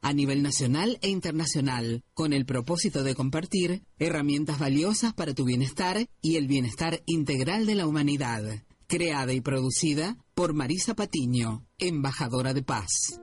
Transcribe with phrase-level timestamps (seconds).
[0.00, 6.08] a nivel nacional e internacional, con el propósito de compartir herramientas valiosas para tu bienestar
[6.22, 8.42] y el bienestar integral de la humanidad.
[8.86, 13.20] Creada y producida por Marisa Patiño, embajadora de paz.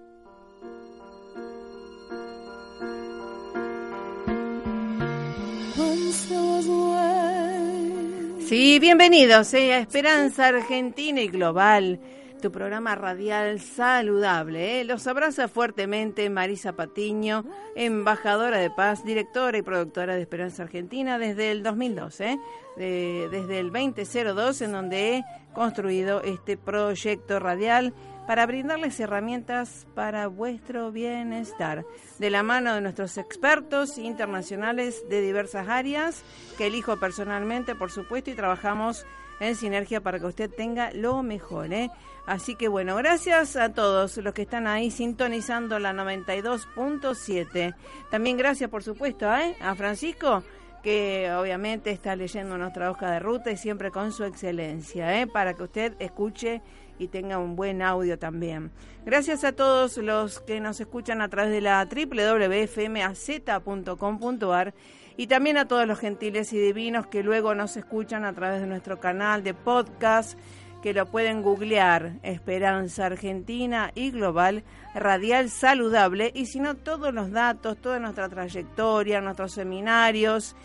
[8.48, 12.00] Sí, bienvenidos eh, a Esperanza Argentina y Global
[12.42, 14.82] tu programa radial saludable.
[14.82, 14.84] ¿eh?
[14.84, 21.52] Los abraza fuertemente Marisa Patiño, embajadora de paz, directora y productora de Esperanza Argentina desde
[21.52, 22.38] el 2012,
[22.78, 23.28] ¿eh?
[23.32, 27.94] desde el 2002 en donde he construido este proyecto radial
[28.28, 31.86] para brindarles herramientas para vuestro bienestar,
[32.18, 36.24] de la mano de nuestros expertos internacionales de diversas áreas,
[36.58, 39.06] que elijo personalmente, por supuesto, y trabajamos
[39.40, 41.74] en sinergia para que usted tenga lo mejor.
[41.74, 41.90] ¿eh?
[42.26, 47.76] Así que bueno, gracias a todos los que están ahí sintonizando la 92.7.
[48.10, 49.56] También gracias, por supuesto, ¿eh?
[49.62, 50.44] a Francisco
[50.86, 55.26] que obviamente está leyendo nuestra hoja de ruta y siempre con su excelencia, ¿eh?
[55.26, 56.62] para que usted escuche
[57.00, 58.70] y tenga un buen audio también.
[59.04, 64.76] Gracias a todos los que nos escuchan a través de la www.fmaz.com.ar
[65.18, 68.68] y también a todos los gentiles y divinos que luego nos escuchan a través de
[68.68, 70.38] nuestro canal de podcast
[70.82, 77.32] que lo pueden googlear, Esperanza Argentina y Global Radial Saludable, y si no, todos los
[77.32, 80.56] datos, toda nuestra trayectoria, nuestros seminarios,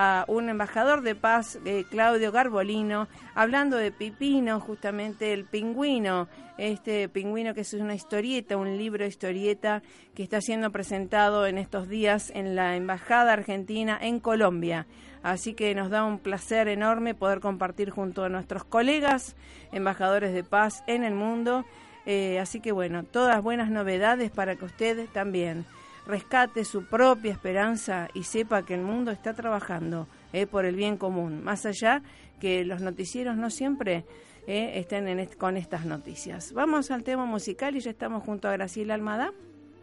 [0.00, 7.08] a un embajador de paz, eh, Claudio Garbolino, hablando de Pipino, justamente el pingüino, este
[7.08, 9.82] pingüino que es una historieta, un libro historieta
[10.14, 14.86] que está siendo presentado en estos días en la Embajada Argentina en Colombia.
[15.24, 19.34] Así que nos da un placer enorme poder compartir junto a nuestros colegas,
[19.72, 21.64] embajadores de paz en el mundo.
[22.06, 25.66] Eh, así que bueno, todas buenas novedades para que usted también
[26.08, 30.96] rescate su propia esperanza y sepa que el mundo está trabajando eh, por el bien
[30.96, 32.02] común, más allá
[32.40, 34.06] que los noticieros no siempre
[34.46, 35.06] eh, estén
[35.36, 36.52] con estas noticias.
[36.54, 39.32] Vamos al tema musical y ya estamos junto a Graciela Almada.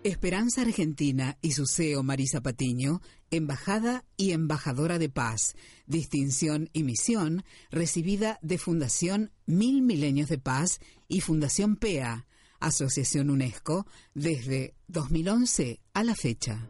[0.04, 3.02] Esperanza Argentina y su CEO Marisa Patiño,
[3.32, 5.56] embajada y embajadora de paz,
[5.88, 12.28] distinción y misión recibida de Fundación Mil Milenios de Paz y Fundación PEA,
[12.60, 16.70] Asociación UNESCO, desde 2011 a la fecha.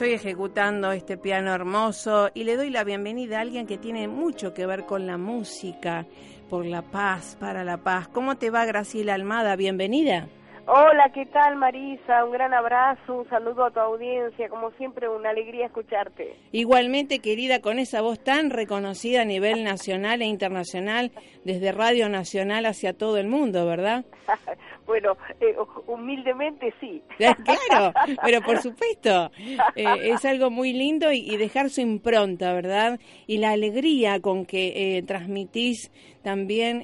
[0.00, 4.54] Estoy ejecutando este piano hermoso y le doy la bienvenida a alguien que tiene mucho
[4.54, 6.06] que ver con la música,
[6.48, 8.08] por la paz, para la paz.
[8.08, 9.56] ¿Cómo te va Graciela Almada?
[9.56, 10.26] Bienvenida.
[10.66, 12.24] Hola, ¿qué tal Marisa?
[12.24, 16.34] Un gran abrazo, un saludo a tu audiencia, como siempre una alegría escucharte.
[16.52, 21.12] Igualmente querida, con esa voz tan reconocida a nivel nacional e internacional,
[21.44, 24.06] desde Radio Nacional hacia todo el mundo, ¿verdad?
[24.90, 25.54] bueno, eh,
[25.86, 27.00] humildemente sí.
[27.16, 27.94] claro,
[28.24, 29.30] pero por supuesto,
[29.76, 32.98] eh, es algo muy lindo y, dejar su impronta, ¿verdad?
[33.28, 35.92] Y la alegría con que eh, transmitís
[36.22, 36.82] también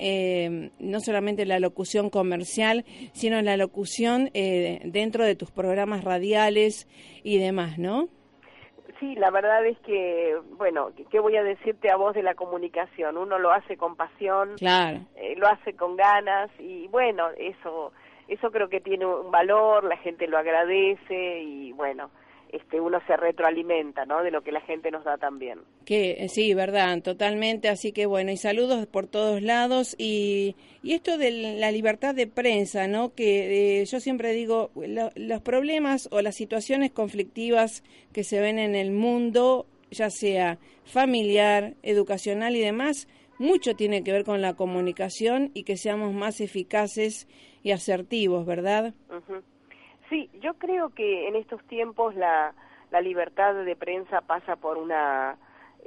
[0.79, 6.89] no solamente la locución comercial, sino la locución dentro de tus programas radiales
[7.23, 8.09] y demás, ¿no?
[9.01, 13.17] Sí, la verdad es que, bueno, ¿qué voy a decirte a vos de la comunicación?
[13.17, 15.01] Uno lo hace con pasión, claro.
[15.17, 17.93] Eh, lo hace con ganas y bueno, eso,
[18.29, 22.11] eso creo que tiene un valor, la gente lo agradece y bueno,
[22.51, 24.23] este, uno se retroalimenta, ¿no?
[24.23, 25.61] De lo que la gente nos da también.
[25.85, 27.69] Que eh, sí, verdad, totalmente.
[27.69, 32.27] Así que bueno, y saludos por todos lados y, y esto de la libertad de
[32.27, 33.15] prensa, ¿no?
[33.15, 34.71] Que eh, yo siempre digo,
[35.15, 37.83] los problemas o las situaciones conflictivas
[38.13, 43.09] que se ven en el mundo, ya sea familiar, educacional y demás,
[43.39, 47.29] mucho tiene que ver con la comunicación y que seamos más eficaces
[47.63, 48.95] y asertivos, ¿verdad?
[50.09, 52.55] Sí, yo creo que en estos tiempos la,
[52.91, 55.37] la libertad de prensa pasa por una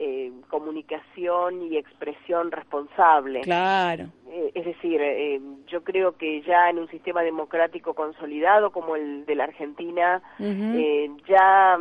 [0.01, 3.42] eh, comunicación y expresión responsable.
[3.42, 4.06] Claro.
[4.30, 9.25] Eh, es decir, eh, yo creo que ya en un sistema democrático consolidado como el
[9.25, 10.21] de la Argentina,
[11.27, 11.77] ya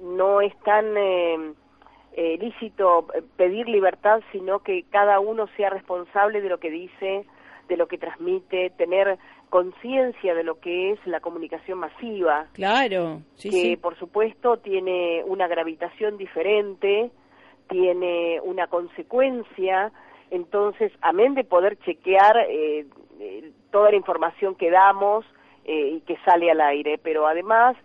[0.00, 0.94] no es tan
[2.14, 7.26] lícito pedir libertad, sino que cada uno sea responsable de lo que dice,
[7.66, 9.18] de lo que transmite, tener
[9.54, 12.48] conciencia de lo que es la comunicación masiva.
[12.54, 17.12] Claro, sí, que por supuesto tiene una gravitación diferente,
[17.68, 19.92] tiene una consecuencia,
[20.32, 22.84] entonces, amén de poder chequear eh,
[23.20, 25.24] eh, toda la información que damos
[25.64, 27.76] eh, y que sale al aire, pero además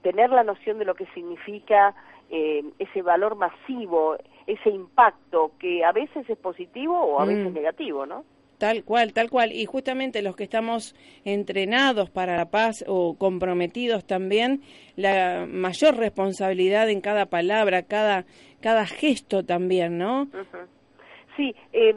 [0.00, 1.94] tener la noción de lo que significa
[2.30, 4.16] ese valor masivo,
[4.46, 7.54] ese impacto que a veces es positivo o a veces mm.
[7.54, 8.24] negativo, ¿no?
[8.58, 9.52] Tal cual, tal cual.
[9.52, 14.62] Y justamente los que estamos entrenados para la paz o comprometidos también,
[14.96, 18.24] la mayor responsabilidad en cada palabra, cada,
[18.60, 20.26] cada gesto también, ¿no?
[21.36, 21.94] Sí, eh,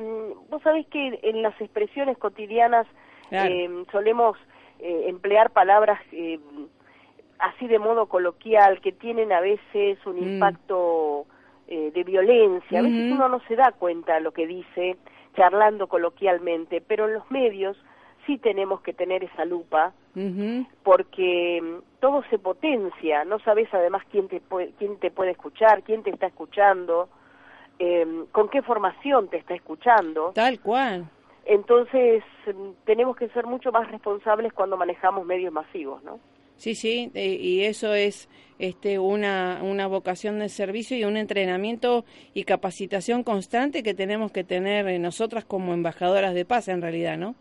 [0.50, 2.86] vos sabés que en las expresiones cotidianas
[3.32, 4.38] em, solemos
[4.80, 6.40] eh, emplear palabras em,
[7.40, 10.34] así de modo coloquial que tienen a veces un mm.
[10.34, 11.26] impacto
[11.68, 12.80] eh, de violencia.
[12.80, 14.98] A veces uno no se da cuenta de lo que dice
[15.36, 17.78] charlando coloquialmente, pero en los medios
[18.26, 19.94] sí tenemos que tener esa lupa
[20.84, 25.84] porque mm, todo se potencia, no sabes además quién te puede, quién te puede escuchar,
[25.84, 27.08] quién te está escuchando,
[27.80, 30.32] em, con qué formación te está escuchando.
[30.36, 31.10] Tal cual.
[31.46, 36.20] Entonces mm, tenemos que ser mucho más responsables cuando manejamos medios masivos, ¿no?
[36.62, 42.06] Sí, sí, eh, y eso es este, una, una vocación de servicio y un entrenamiento
[42.36, 47.34] y capacitación constante que tenemos que tener nosotras como embajadoras de paz en realidad, ¿no?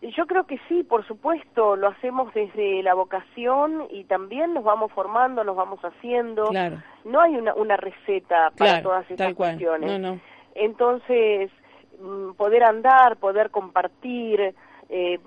[0.00, 4.92] Yo creo que sí, por supuesto, lo hacemos desde la vocación y también nos vamos
[4.92, 6.44] formando, nos vamos haciendo.
[6.50, 6.80] Claro.
[7.04, 9.90] No hay una, una receta para todas estas cuestiones.
[9.90, 10.20] No, no.
[10.54, 11.50] Entonces,
[12.00, 14.54] mm, poder andar, poder compartir,
[14.88, 15.18] eh,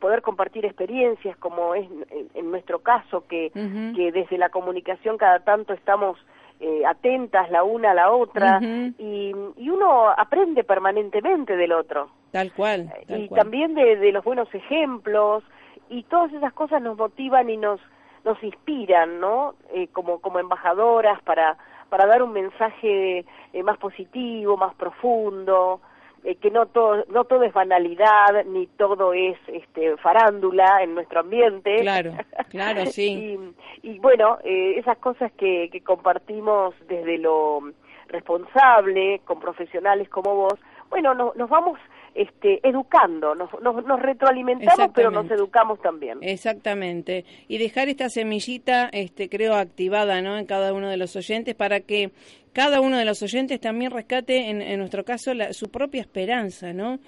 [0.00, 1.88] poder compartir experiencias como es
[2.34, 3.50] en nuestro caso que,
[3.94, 6.18] que desde la comunicación cada tanto estamos
[6.58, 12.08] eh, atentas la una a la otra y, y, uno aprende permanentemente del otro.
[12.30, 15.44] Tal cual y también de, de, los buenos ejemplos
[15.90, 17.78] y todas esas cosas nos motivan y nos
[18.24, 21.58] nos inspiran no eh, como como embajadoras para
[21.90, 25.82] para dar un mensaje eh, más positivo más profundo
[26.26, 31.20] eh, que no todo, no todo es banalidad, ni todo es este, farándula en nuestro
[31.20, 31.76] ambiente.
[31.82, 32.14] Claro,
[32.50, 33.38] claro, sí.
[33.84, 37.60] y, bueno, eh, esas cosas que, que compartimos desde lo
[38.08, 40.58] responsable, con profesionales como vos,
[40.90, 41.78] bueno, no, nos vamos
[42.16, 46.18] este, educando, nos, nos, retroalimentamos, pero nos educamos también.
[46.22, 47.24] Exactamente.
[47.46, 50.38] Y dejar esta semillita, este, creo, activada ¿no?
[50.38, 52.10] en cada uno de los oyentes para que
[52.56, 56.98] cada uno de los oyentes también rescate, en, nuestro caso, su propia esperanza, ¿no?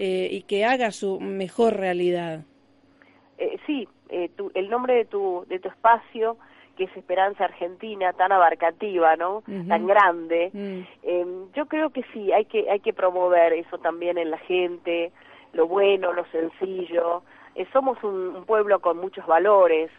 [0.00, 2.40] Eh, y que haga su mejor realidad.
[3.38, 6.38] Eh, sí, eh, el nombre de tu, de tu espacio
[6.76, 9.42] que es Esperanza Argentina, tan abarcativa, ¿no?
[9.46, 10.50] Tan grande.
[10.52, 10.80] Mm.
[11.04, 15.12] Em, yo creo que sí, hay que, hay que promover eso también en la gente,
[15.52, 17.22] lo bueno, lo sencillo.
[17.54, 19.90] Eh, somos un, pueblo con muchos valores,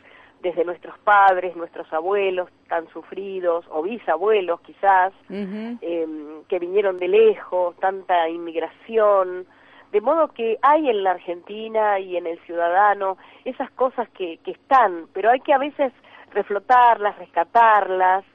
[0.42, 7.76] desde nuestros padres, nuestros abuelos tan sufridos, o bisabuelos quizás, em, que vinieron de lejos,
[7.78, 9.46] tanta inmigración,
[9.92, 14.52] de modo que hay en la Argentina y en el ciudadano esas cosas que, que
[14.52, 15.94] están, pero hay que a veces
[16.34, 18.26] reflotarlas, rescatarlas,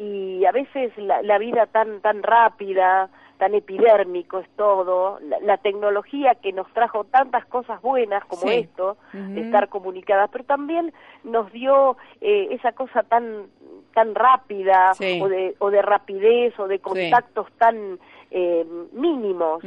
[0.00, 6.34] y a veces la, la vida tan, tan rápida, tan epidérmico es todo, la, tecnología
[6.34, 10.92] que nos trajo tantas cosas buenas como esto, de estar comunicadas, pero también
[11.24, 13.46] nos dio eh, esa cosa tan
[13.94, 17.98] tan rápida o, de, o de rapidez o de contactos tan
[18.30, 19.64] eh, mínimos.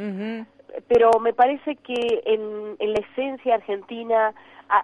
[0.87, 4.33] Pero me parece que en, en la esencia argentina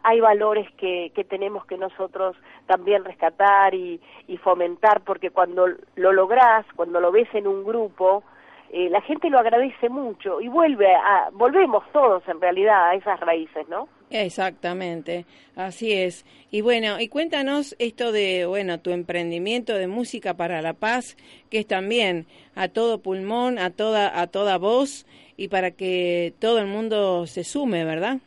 [0.04, 6.12] hay valores que, que tenemos que nosotros también rescatar y, y fomentar, porque cuando lo
[6.12, 8.24] lográs, cuando lo ves en un grupo,
[8.72, 13.20] eh, la gente lo agradece mucho y vuelve a, volvemos todos en realidad a esas
[13.20, 13.88] raíces, ¿no?
[14.12, 16.26] Exactamente, así es.
[16.52, 21.18] Y bueno, y cuéntanos esto de, bueno, tu emprendimiento de música para la paz,
[21.50, 26.60] que es también a todo pulmón, a toda, a toda voz y para que todo
[26.60, 28.18] el mundo se sume, ¿verdad?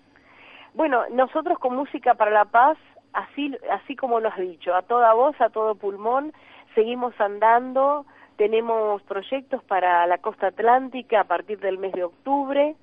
[0.74, 2.78] Bueno, nosotros con Música para la Paz,
[3.12, 6.32] así, así como lo has dicho, a toda voz, a todo pulmón,
[6.74, 8.06] seguimos andando,
[8.42, 12.74] tenemos proyectos para la costa atlántica a partir del mes de octubre.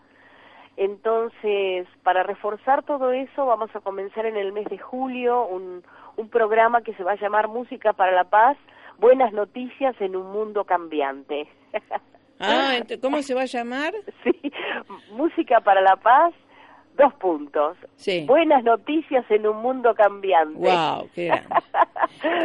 [0.77, 5.83] Entonces, para reforzar todo eso, vamos a comenzar en el mes de julio un,
[6.15, 8.55] un programa que se va a llamar Música para la Paz,
[8.99, 11.49] Buenas Noticias en un Mundo Cambiante.
[12.39, 13.91] Ah, ¿cómo se va a llamar?
[14.23, 14.53] Sí,
[15.11, 16.33] Música para la Paz,
[16.99, 17.77] dos puntos.
[17.95, 18.25] Sí.
[18.27, 20.59] Buenas noticias en un mundo cambiante.
[20.59, 21.31] Wow, qué,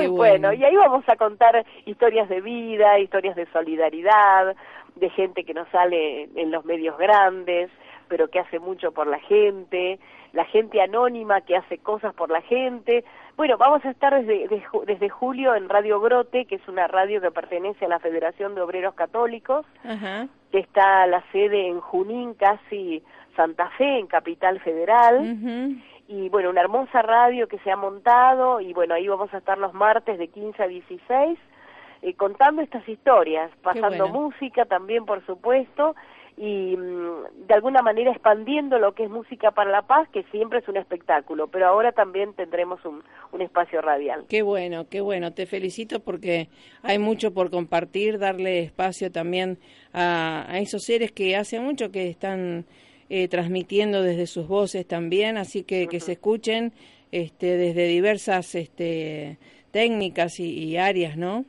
[0.08, 0.12] bueno.
[0.12, 0.52] bueno.
[0.52, 4.54] y ahí vamos a contar historias de vida, historias de solidaridad,
[4.94, 7.68] de gente que no sale en los medios grandes,
[8.08, 9.98] pero que hace mucho por la gente,
[10.32, 13.04] la gente anónima que hace cosas por la gente.
[13.36, 14.48] Bueno, vamos a estar desde,
[14.86, 18.60] desde julio en Radio Brote, que es una radio que pertenece a la Federación de
[18.60, 19.66] Obreros Católicos,
[20.52, 23.02] que está la sede en Junín, casi
[23.34, 25.36] Santa Fe, en Capital Federal.
[26.06, 29.58] Y bueno, una hermosa radio que se ha montado y bueno, ahí vamos a estar
[29.58, 31.38] los martes de 15 a 16
[32.02, 35.96] eh, contando estas historias, pasando música también, por supuesto,
[36.36, 40.58] y mm, de alguna manera expandiendo lo que es música para la paz, que siempre
[40.58, 44.24] es un espectáculo, pero ahora también tendremos un, un espacio radial.
[44.28, 46.48] Qué bueno, qué bueno, te felicito porque
[46.82, 49.58] hay mucho por compartir, darle espacio también
[49.92, 52.64] a, a esos seres que hace mucho que están
[53.10, 56.72] eh, transmitiendo desde sus voces también, así que que se escuchen
[57.12, 59.38] este, desde diversas este,
[59.70, 61.44] técnicas y, áreas, ¿no?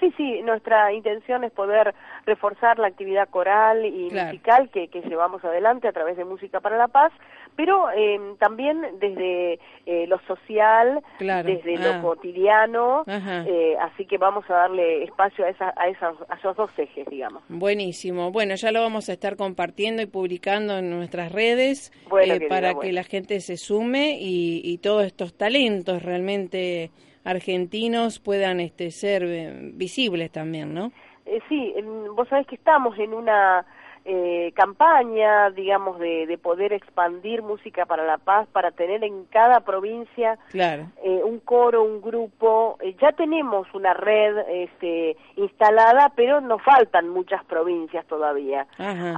[0.00, 1.94] Sí, sí, nuestra intención es poder
[2.28, 6.76] reforzar la actividad coral y musical que, que, llevamos adelante a través de Música para
[6.76, 7.10] la Paz,
[7.56, 12.02] pero eh, también desde eh, lo social, desde lo ah.
[12.02, 17.06] cotidiano, eh, así que vamos a darle espacio a, esa, a, a esos dos ejes,
[17.08, 17.42] digamos.
[17.48, 18.30] Buenísimo.
[18.30, 21.90] Bueno, ya lo vamos a estar compartiendo y publicando en nuestras redes
[22.22, 26.90] eh, para que la gente se sume y, y todos estos talentos realmente
[27.28, 30.92] argentinos puedan este, ser eh, visibles también, ¿no?
[31.28, 31.74] Eh, sí,
[32.14, 33.64] vos sabés que estamos en una
[34.10, 39.60] eh, campaña, digamos, de, de, poder expandir música para la paz, para tener en cada
[39.60, 40.86] provincia claro.
[41.04, 42.78] eh, un coro, un grupo.
[42.80, 48.66] Eh, ya tenemos una red este, instalada, pero nos faltan muchas provincias todavía.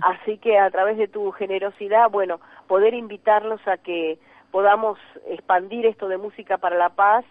[0.03, 4.19] Así que a través de tu generosidad, bueno, poder invitarlos a que
[4.51, 4.99] podamos
[5.29, 7.25] expandir esto de música para la paz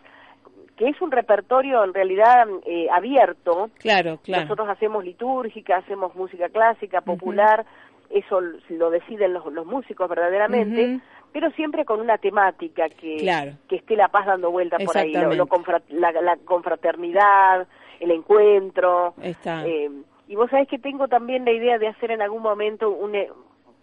[0.79, 3.69] que es un repertorio en realidad eh, abierto.
[3.79, 4.43] Claro, claro.
[4.43, 7.65] Nosotros hacemos litúrgica, hacemos música clásica, popular,
[8.09, 11.01] eso lo deciden los, los músicos verdaderamente,
[11.33, 13.29] pero siempre con una temática que,
[13.67, 15.33] que esté la paz dando vuelta por ahí, lo,
[15.89, 17.67] la, confraternidad,
[17.99, 19.15] el encuentro.
[19.21, 19.89] Eh,
[20.29, 23.29] y vos sabés que tengo también la idea de hacer en algún momento un, eh,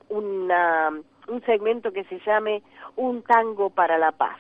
[0.09, 0.99] una,
[1.29, 2.63] un segmento que se llame
[2.97, 4.39] Un tango para la paz.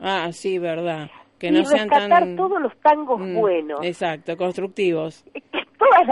[0.00, 3.80] Ah, sí, verdad que no y sean rescatar todos los tangos mm, buenos.
[3.84, 5.24] Exacto, constructivos.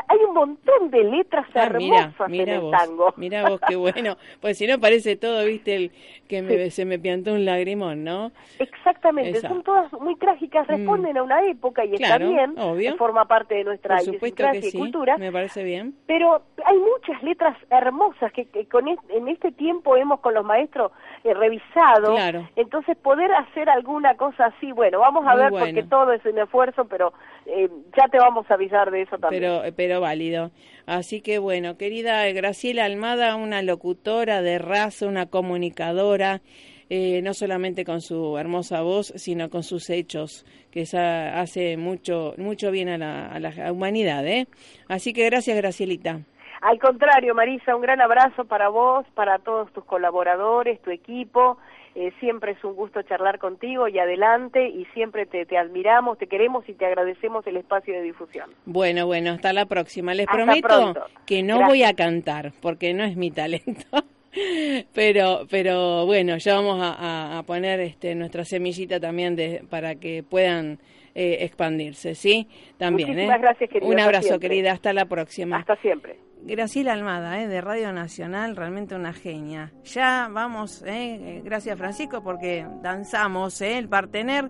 [0.08, 3.12] hay un montón de letras ah, hermosas en el tango.
[3.16, 4.16] Mira vos, qué bueno.
[4.40, 5.92] Pues si no parece todo, viste, el
[6.28, 8.32] que se me piantó un lagrimón, ¿no?
[8.58, 10.70] Exactamente, son todas muy trágicas, mm.
[10.70, 12.96] responden a una época y está bien, obvio.
[12.96, 15.16] forma parte de nuestra idiosincrasia y cultura.
[15.16, 15.94] Me parece bien.
[16.06, 20.92] Pero hay muchas letras hermosas que, con en este tiempo hemos con los maestros
[21.24, 22.14] eh, revisado.
[22.14, 22.48] Claro.
[22.56, 26.84] Entonces poder hacer alguna cosa así, bueno, vamos a ver porque todo es un esfuerzo,
[26.86, 27.12] pero
[27.46, 29.42] eh, ya te vamos a avisar de eso también.
[29.42, 30.50] Pero pero, pero válido.
[30.86, 36.40] Así que bueno, querida Graciela Almada, una locutora de raza, una comunicadora,
[36.88, 42.70] eh, no solamente con su hermosa voz, sino con sus hechos, que hace mucho, mucho
[42.70, 44.26] bien a la, a la humanidad.
[44.26, 44.46] ¿eh?
[44.88, 46.20] Así que gracias, Gracielita.
[46.62, 51.58] Al contrario, Marisa, un gran abrazo para vos, para todos tus colaboradores, tu equipo.
[51.98, 56.68] Eh, siempre es un gusto charlar contigo y adelante y siempre te, admiramos, te queremos
[56.68, 58.50] y te agradecemos el espacio de difusión.
[58.66, 60.12] Bueno, bueno, hasta la próxima.
[60.12, 60.92] Les prometo
[61.24, 63.86] que no voy a cantar porque no es mi talento.
[64.94, 70.78] pero pero bueno ya vamos a, poner este nuestra semillita también de para que puedan
[71.14, 73.40] eh, expandirse sí también Muchísimas ¿eh?
[73.40, 76.16] gracias querida un abrazo querida hasta la próxima hasta siempre
[76.48, 79.72] Graciela Almada, eh, de Radio Nacional, realmente una genia.
[79.82, 84.48] Ya vamos, eh, eh, gracias Francisco, porque danzamos el partener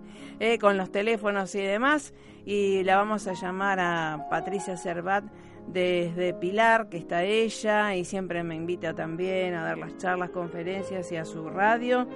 [0.61, 2.13] con los teléfonos y demás,
[2.45, 5.23] y la vamos a llamar a Patricia Cervat
[5.67, 11.11] desde Pilar, que está ella, y siempre me invita también a dar las charlas, conferencias
[11.11, 12.07] y a su radio,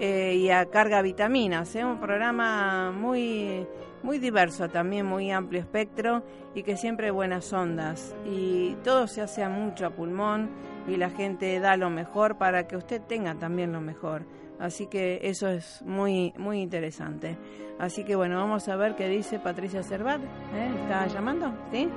[0.00, 3.64] y a Carga Vitaminas, un programa muy
[4.02, 6.22] muy diverso también, muy amplio espectro
[6.54, 8.14] y que siempre buenas ondas.
[8.26, 10.50] Y todo se hace mucho a pulmón
[10.88, 14.24] y la gente da lo mejor para que usted tenga también lo mejor.
[14.58, 17.38] Así que eso es muy, muy interesante.
[17.78, 20.20] Así que bueno, vamos a ver qué dice Patricia Cervat.
[20.20, 20.70] ¿eh?
[20.82, 21.52] ¿Está llamando?
[21.72, 21.88] ¿Sí?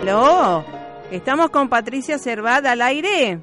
[0.00, 0.64] ¿Aló?
[1.10, 3.38] ¿Estamos con Patricia Cervat al aire?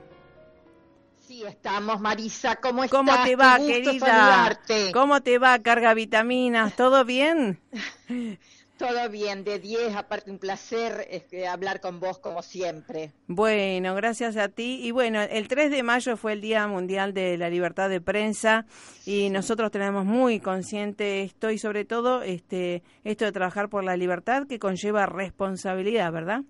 [1.27, 2.55] Sí, estamos, Marisa.
[2.55, 2.97] ¿Cómo estás?
[2.97, 4.59] ¿Cómo te va, querida?
[4.91, 6.75] ¿Cómo te va, carga vitaminas?
[6.75, 7.59] ¿Todo bien?
[8.77, 13.11] Todo bien, de 10, aparte un placer este, hablar con vos como siempre.
[13.25, 14.79] Bueno, gracias a ti.
[14.83, 18.67] Y bueno, el 3 de mayo fue el Día Mundial de la Libertad de Prensa
[19.03, 23.97] y nosotros tenemos muy consciente esto y sobre todo este esto de trabajar por la
[23.97, 26.41] libertad que conlleva responsabilidad, ¿verdad?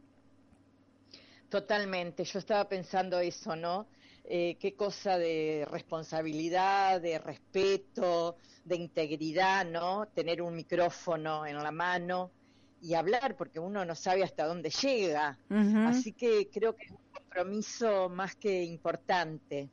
[1.47, 3.87] Totalmente, yo estaba pensando eso, ¿no?
[4.29, 8.35] Eh, qué cosa de responsabilidad, de respeto,
[8.65, 10.05] de integridad, ¿no?
[10.07, 12.31] Tener un micrófono en la mano
[12.81, 15.37] y hablar, porque uno no sabe hasta dónde llega.
[15.85, 19.69] Así que creo que es un compromiso más que importante.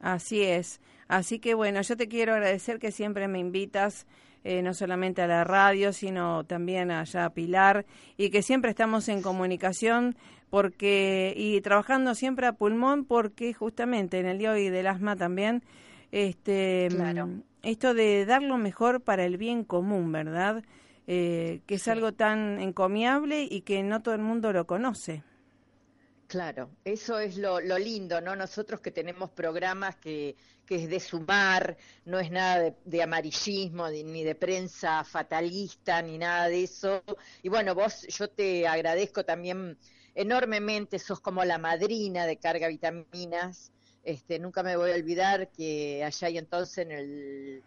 [0.00, 0.80] Así es.
[1.06, 4.06] Así que bueno, yo te quiero agradecer que siempre me invitas.
[4.44, 9.08] Eh, no solamente a la radio, sino también allá a Pilar, y que siempre estamos
[9.08, 10.16] en comunicación
[10.52, 15.62] porque y trabajando siempre a pulmón porque justamente en el día hoy del asma también
[16.10, 16.90] este
[17.62, 20.62] esto de dar lo mejor para el bien común, ¿verdad?
[21.06, 25.22] Eh, que es algo tan encomiable y que no todo el mundo lo conoce.
[26.32, 28.34] Claro, eso es lo, lindo, ¿no?
[28.34, 34.24] Nosotros que tenemos programas que, que es de sumar, no es nada de, amarillismo, ni
[34.24, 37.02] de prensa fatalista, ni nada de eso.
[37.42, 39.76] Y bueno, vos, yo te agradezco también
[40.14, 43.70] enormemente, sos como la madrina de carga vitaminas.
[44.02, 47.62] Este, nunca me voy a olvidar que allá y entonces en el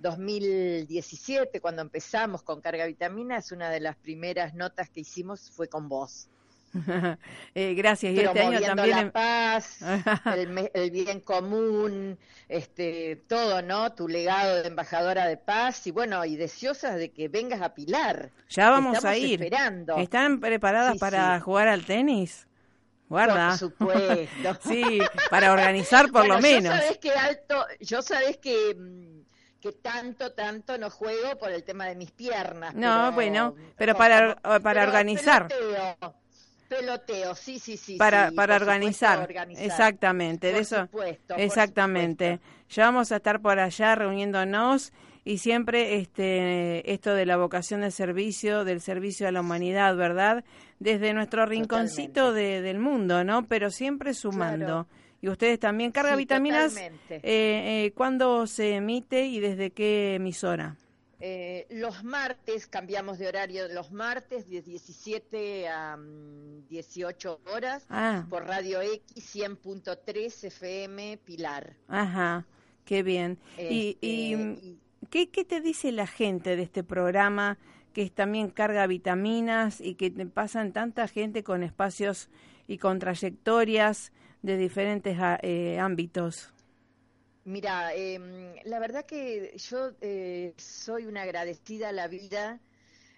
[0.00, 5.88] 2017, cuando empezamos con carga vitaminas, una de las primeras notas que hicimos fue con
[5.88, 6.28] vos.
[7.54, 8.12] Eh, gracias.
[8.12, 9.06] Y este año también.
[9.06, 9.80] La paz,
[10.74, 13.92] el, bien común, este, todo, ¿no?
[13.94, 18.30] Tu legado de embajadora de paz y bueno, y deseosas de que vengas a Pilar.
[18.50, 19.42] Ya vamos a ir.
[19.42, 19.96] Esperando.
[19.96, 22.46] ¿Están preparadas para jugar al tenis?
[23.08, 23.50] Guarda.
[23.50, 24.56] Por supuesto.
[24.68, 25.00] sí,
[25.30, 26.74] para organizar por lo menos.
[26.74, 29.18] Yo sabés que alto, yo sabés que mm,
[29.60, 32.74] que tanto, tanto no juego por el tema de mis piernas.
[32.74, 35.48] No, bueno, pero para, para organizar.
[36.68, 37.96] Peloteo, sí, sí, sí.
[37.96, 39.28] Para, para organizar.
[39.56, 40.88] Exactamente, de eso.
[41.36, 42.40] exactamente.
[42.68, 44.92] Ya vamos a estar por allá reuniéndonos
[45.24, 50.44] y siempre este esto de la vocación de servicio, del servicio a la humanidad, ¿verdad?
[50.78, 53.46] Desde nuestro rinconcito de, del mundo, ¿no?
[53.46, 54.86] Pero siempre sumando.
[55.20, 56.76] Y ustedes también carga vitaminas.
[56.76, 60.76] Eh, eh, ¿Cuándo se emite y desde qué emisora?
[61.20, 65.98] Eh, los martes cambiamos de horario, los martes de 17 a
[66.68, 68.24] 18 mm, horas ah.
[68.30, 71.74] por Radio X 100.3 FM Pilar.
[71.88, 72.46] Ajá,
[72.84, 73.38] qué bien.
[73.58, 74.76] y, y, este,
[75.10, 77.58] ¿qué, ¿qué, te dice la gente de este programa
[77.92, 82.28] que también carga vitaminas y que pasan tanta gente con espacios
[82.68, 86.52] y con trayectorias de diferentes ah, eh, ámbitos?
[87.48, 92.60] Mira, em, la verdad que yo eh, soy una agradecida a la vida.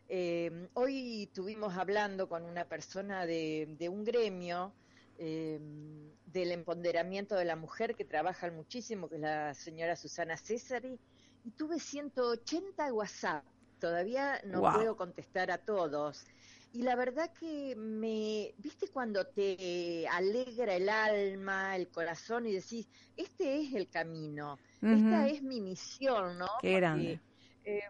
[0.08, 4.72] Em, hoy estuvimos hablando con una persona de, un gremio
[5.18, 10.96] em, del empoderamiento de la mujer que trabaja muchísimo, que es la señora Susana Césari,
[11.44, 13.44] y tuve 180 WhatsApp.
[13.80, 16.24] Todavía no puedo contestar a todos.
[16.72, 22.88] Y la verdad que me, viste cuando te alegra el alma, el corazón y decís,
[23.16, 26.46] este es el camino, esta es mi misión, ¿no?
[26.60, 27.20] Qué grande.
[27.64, 27.82] Eh,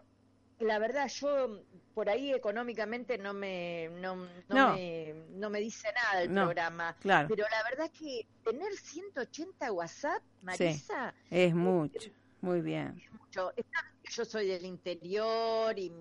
[0.59, 1.63] la verdad, yo
[1.93, 4.15] por ahí económicamente no me no,
[4.73, 7.27] Me, no me dice nada el programa, claro.
[7.29, 12.09] pero la verdad que tener 180 WhatsApp, Marisa, es mucho,
[12.41, 12.95] muy bien.
[12.97, 13.51] Es mucho.
[14.11, 15.91] Yo soy del interior y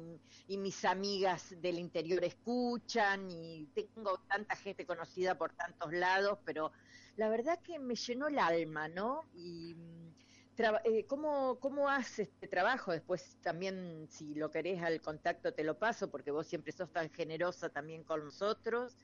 [0.50, 6.72] y mis amigas del interior escuchan y tengo tanta gente conocida por tantos lados, pero
[7.16, 9.22] la verdad que me llenó el alma, ¿no?
[9.32, 9.76] Y
[10.58, 12.90] eh, ¿cómo, ¿cómo haces este trabajo?
[12.90, 17.10] Después también, si lo querés al contacto, te lo paso, porque vos siempre sos tan
[17.10, 18.98] generosa también con nosotros.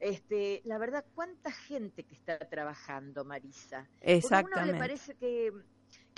[0.00, 3.88] Este, la verdad, cuánta gente que está trabajando, Marisa.
[4.02, 4.60] Exactamente.
[4.60, 5.50] a uno le parece que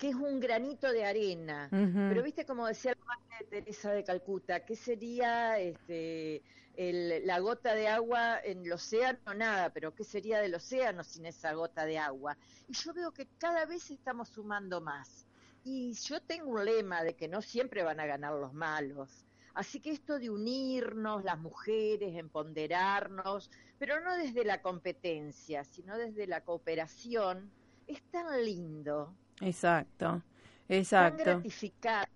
[0.02, 1.68] que es un granito de arena.
[1.70, 6.42] Pero viste como decía la madre Teresa de Calcuta, ¿qué sería este,
[6.76, 9.32] la gota de agua en el océano?
[9.32, 12.36] Nada, pero ¿qué sería del océano sin esa gota de agua?
[12.68, 15.24] Y yo veo que cada vez estamos sumando más.
[15.62, 19.24] Y yo tengo un lema de que no siempre van a ganar los malos.
[19.54, 26.26] Así que esto de unirnos, las mujeres, empoderarnos, pero no desde la competencia, sino desde
[26.26, 27.52] la cooperación,
[27.86, 29.14] es tan lindo.
[29.42, 30.22] Exacto,
[30.68, 31.24] exacto.
[31.24, 32.10] Tan gratificante.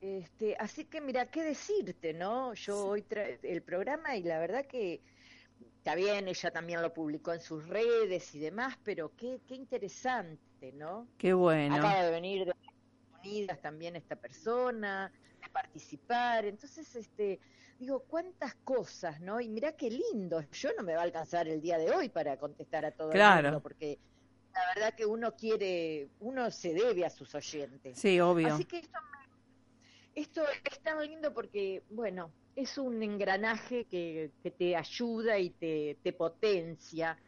[0.00, 2.52] Este, así que mira, qué decirte, ¿no?
[2.54, 3.04] Yo hoy
[3.42, 5.00] el programa y la verdad que
[5.78, 10.72] está bien, ella también lo publicó en sus redes y demás, pero qué, qué interesante,
[10.72, 11.08] ¿no?
[11.16, 11.76] Qué bueno.
[11.76, 12.54] Acaba de venir de
[13.20, 15.10] Unidas también esta persona,
[15.42, 17.40] de participar, entonces, este,
[17.78, 19.40] digo, cuántas cosas, ¿no?
[19.40, 22.36] Y mira qué lindo, yo no me va a alcanzar el día de hoy para
[22.36, 23.48] contestar a todo claro.
[23.48, 23.98] el mundo, porque
[24.54, 27.98] la verdad que uno quiere, uno se debe a sus oyentes.
[27.98, 28.54] Sí, obvio.
[28.54, 28.98] Así que esto,
[30.14, 35.98] esto es tan lindo porque, bueno, es un engranaje que, que te ayuda y te,
[36.02, 37.18] te potencia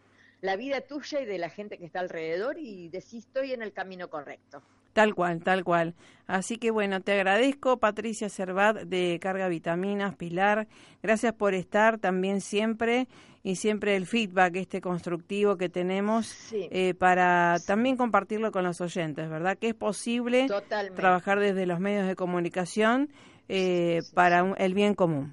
[0.40, 3.72] la vida tuya y de la gente que está alrededor y decís estoy en el
[3.72, 4.62] camino correcto.
[4.92, 5.94] Tal cual, tal cual.
[6.26, 10.68] Así que bueno, te agradezco Patricia Cervat de Carga Vitaminas, Pilar.
[11.02, 13.06] Gracias por estar también siempre
[13.48, 16.66] y siempre el feedback este constructivo que tenemos Sí.
[16.72, 19.56] eh, para también compartirlo con los oyentes, ¿verdad?
[19.56, 20.96] Que es posible Totalmente.
[21.00, 23.08] trabajar desde los medios de comunicación
[23.48, 25.32] eh, Sí, sí, para un- el bien común.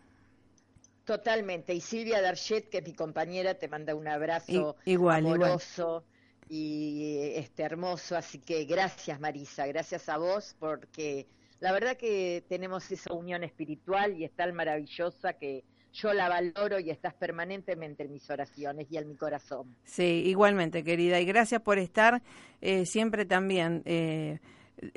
[1.06, 1.74] Totalmente.
[1.74, 5.44] Y Silvia Darchet, que es mi compañera, te manda un abrazo I- igual, igual.
[5.44, 6.04] amoroso
[6.48, 8.16] y este hermoso.
[8.16, 9.66] Así que gracias, Marisa.
[9.66, 11.26] Gracias a vos porque
[11.60, 16.80] la verdad que tenemos esa unión espiritual y es tan maravillosa que yo la valoro
[16.80, 19.76] y estás permanentemente en mis oraciones y en mi corazón.
[19.86, 21.20] Sí, igualmente, querida.
[21.20, 22.22] Y gracias por estar
[22.62, 24.40] eh, siempre también eh,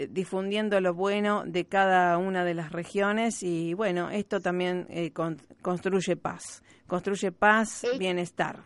[0.09, 3.43] difundiendo lo bueno de cada una de las regiones.
[3.43, 6.63] Y bueno, esto también eh, con- construye paz.
[6.87, 8.65] Construye paz, bienestar.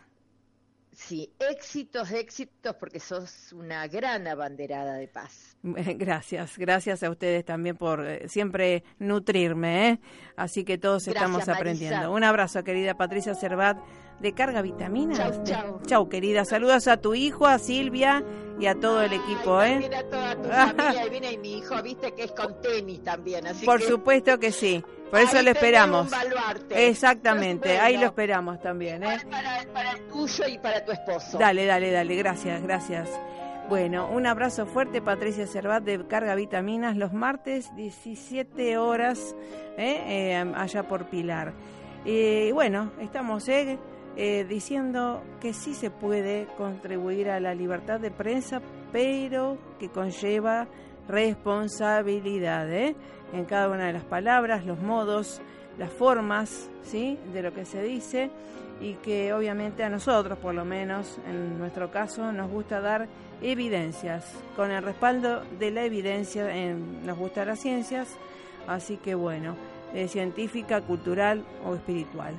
[1.07, 5.57] Sí, éxitos, éxitos, porque sos una gran abanderada de paz.
[5.63, 9.89] Gracias, gracias a ustedes también por eh, siempre nutrirme.
[9.89, 9.99] ¿eh?
[10.35, 11.53] Así que todos Gracias, estamos Marisa.
[11.53, 12.11] aprendiendo.
[12.11, 13.77] Un abrazo, querida Patricia Cervat,
[14.21, 15.17] de Carga Vitaminas.
[15.17, 15.81] Chau, De- chau.
[15.85, 16.45] Chau, querida.
[16.45, 18.23] Saludos a tu hijo, a Silvia
[18.59, 19.57] y a todo el equipo.
[19.57, 19.95] Ay, ¿eh?
[19.95, 23.47] a toda tu familia, y viene y mi hijo, viste que es con tenis también,
[23.47, 24.83] así Por que supuesto que sí.
[25.09, 26.09] Por eso ahí lo esperamos.
[26.69, 29.03] Exactamente, Bueno, ahí lo esperamos también.
[29.03, 29.17] ¿eh?
[29.29, 31.37] Para, para el tuyo y para tu esposo.
[31.37, 32.15] Dale, dale, dale.
[32.15, 33.09] Gracias, gracias.
[33.69, 39.35] Bueno, un abrazo fuerte, Patricia Cervat de Carga Vitaminas, los martes, 17 horas,
[39.77, 40.03] ¿eh?
[40.07, 41.53] Eh, allá por Pilar.
[42.03, 43.77] Y bueno, estamos ¿eh?
[44.17, 50.67] Eh, diciendo que sí se puede contribuir a la libertad de prensa, pero que conlleva
[51.07, 52.95] responsabilidad ¿eh?
[53.33, 55.41] en cada una de las palabras, los modos,
[55.77, 57.17] las formas ¿sí?
[57.33, 58.29] de lo que se dice
[58.81, 63.07] y que obviamente a nosotros, por lo menos en nuestro caso, nos gusta dar
[63.41, 64.25] evidencias.
[64.55, 68.17] Con el respaldo de la evidencia en, nos gustan las ciencias,
[68.67, 69.55] así que bueno,
[69.93, 72.33] eh, científica, cultural o espiritual.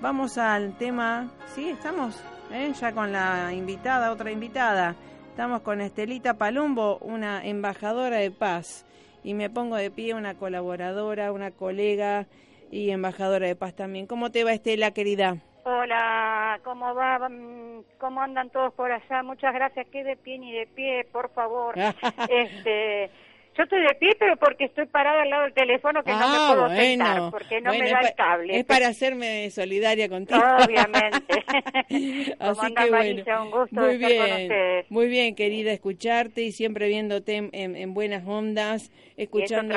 [0.00, 2.72] Vamos al tema, sí, estamos ¿eh?
[2.78, 4.94] ya con la invitada, otra invitada.
[5.30, 8.84] Estamos con Estelita Palumbo, una embajadora de paz.
[9.24, 12.26] Y me pongo de pie una colaboradora, una colega
[12.70, 14.06] y embajadora de paz también.
[14.06, 15.38] ¿Cómo te va Estela, querida?
[15.64, 17.28] Hola, ¿cómo va?
[17.28, 19.22] Mm, ¿Cómo andan todos por allá?
[19.22, 19.86] Muchas gracias.
[19.90, 21.74] ¿Qué de pie ni de pie, por favor?
[22.28, 23.10] este,
[23.56, 26.24] yo estoy de pie, pero porque estoy parada al lado del teléfono que no me
[26.38, 27.04] Ah, puedo bueno.
[27.06, 28.58] sentar, porque no Bueno, me da el cable.
[28.58, 30.40] Es para hacerme solidaria contigo.
[30.64, 31.44] Obviamente.
[32.38, 33.24] ¿Cómo Así que Marisa?
[33.24, 34.90] bueno, Un gusto muy estar con bien, ustedes.
[34.90, 39.74] muy bien, querida, escucharte y siempre viéndote en, en- en buenas ondas, escuchando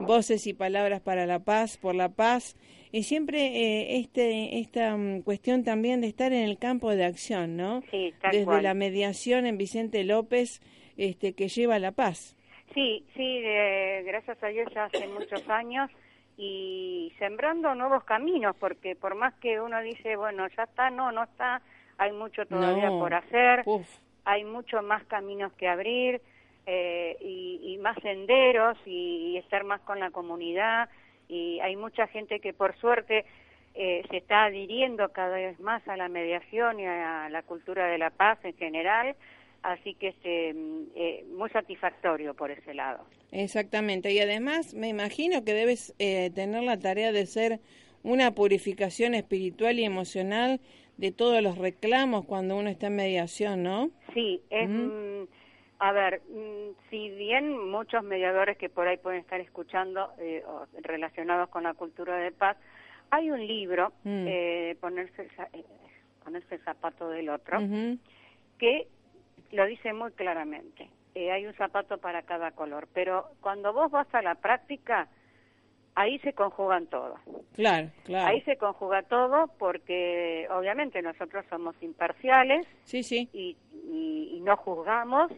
[0.00, 2.56] voces y palabras para la paz, por la paz
[2.92, 7.56] y siempre eh, este esta mm, cuestión también de estar en el campo de acción,
[7.56, 7.82] ¿no?
[7.90, 8.62] Sí, tal Desde cual.
[8.62, 10.60] la mediación en Vicente López,
[10.96, 12.36] este que lleva la paz.
[12.74, 15.90] Sí, sí, de- gracias a Dios ya hace muchos años
[16.36, 21.24] y sembrando nuevos caminos, porque por más que uno dice, bueno, ya está, no, no
[21.24, 21.60] está,
[21.98, 22.98] hay mucho todavía No.
[22.98, 23.62] por hacer.
[23.66, 23.86] Uf,
[24.24, 26.20] hay mucho más caminos que abrir
[26.66, 30.88] eh, y, y más senderos y, y estar más con la comunidad
[31.26, 33.24] y hay mucha gente que por suerte
[33.74, 37.98] eh, se está adhiriendo cada vez más a la mediación y a la cultura de
[37.98, 39.16] la paz en general
[39.62, 45.44] así que este mm, eh, muy satisfactorio por ese lado Exactamente, y además me imagino
[45.44, 47.60] que debes eh, tener la tarea de ser
[48.02, 50.60] una purificación espiritual y emocional
[50.96, 53.90] de todos los reclamos cuando uno está en mediación, ¿no?
[54.12, 55.24] Sí, es, mm,
[55.78, 60.42] a ver, mm, si bien muchos mediadores que por ahí pueden estar escuchando eh,
[60.82, 62.56] relacionados con la cultura de paz,
[63.10, 64.24] hay un libro, Mm.
[64.28, 65.64] eh, ponerse, eh,
[66.24, 67.58] ponerse el zapato del otro,
[68.58, 68.88] que
[69.52, 70.88] lo dice muy claramente.
[71.14, 75.08] Eh, hay un zapato para cada color, pero cuando vos vas a la práctica,
[75.96, 77.18] ahí se conjugan todos.
[77.54, 78.28] Claro, claro.
[78.28, 83.28] Ahí se conjuga todo porque obviamente nosotros somos imparciales, Sí, sí.
[83.32, 83.56] y,
[83.88, 85.32] y- y no juzgamos,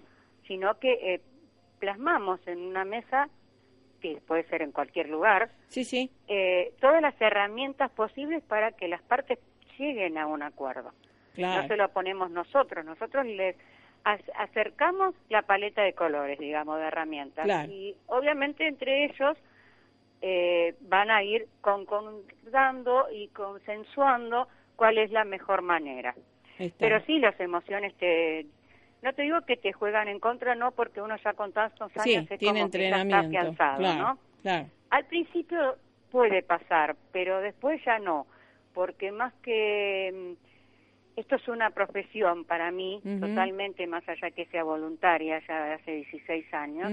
[0.46, 1.20] sino que eh,
[1.78, 3.28] plasmamos en una mesa,
[4.00, 6.10] que puede ser en cualquier lugar, Sí, sí.
[6.28, 9.38] eh, todas las herramientas posibles para que las partes
[9.78, 10.92] lleguen a un acuerdo.
[11.38, 13.56] No se lo ponemos nosotros, nosotros les
[14.04, 17.68] acercamos la paleta de colores, digamos, de herramientas.
[17.68, 19.36] Y obviamente entre ellos
[20.20, 26.14] eh, van a ir concordando y consensuando cuál es la mejor manera.
[26.78, 28.46] Pero sí, las emociones te...
[29.02, 32.30] No te digo que te juegan en contra, no, porque uno ya con tantos años
[32.30, 34.18] es tiene como que ya está afianzado, ¿no?
[34.90, 35.76] Al principio
[36.12, 38.26] puede pasar, pero después ya no,
[38.72, 40.36] porque más que
[41.16, 46.54] esto es una profesión para mí, totalmente más allá que sea voluntaria, ya hace 16
[46.54, 46.90] años,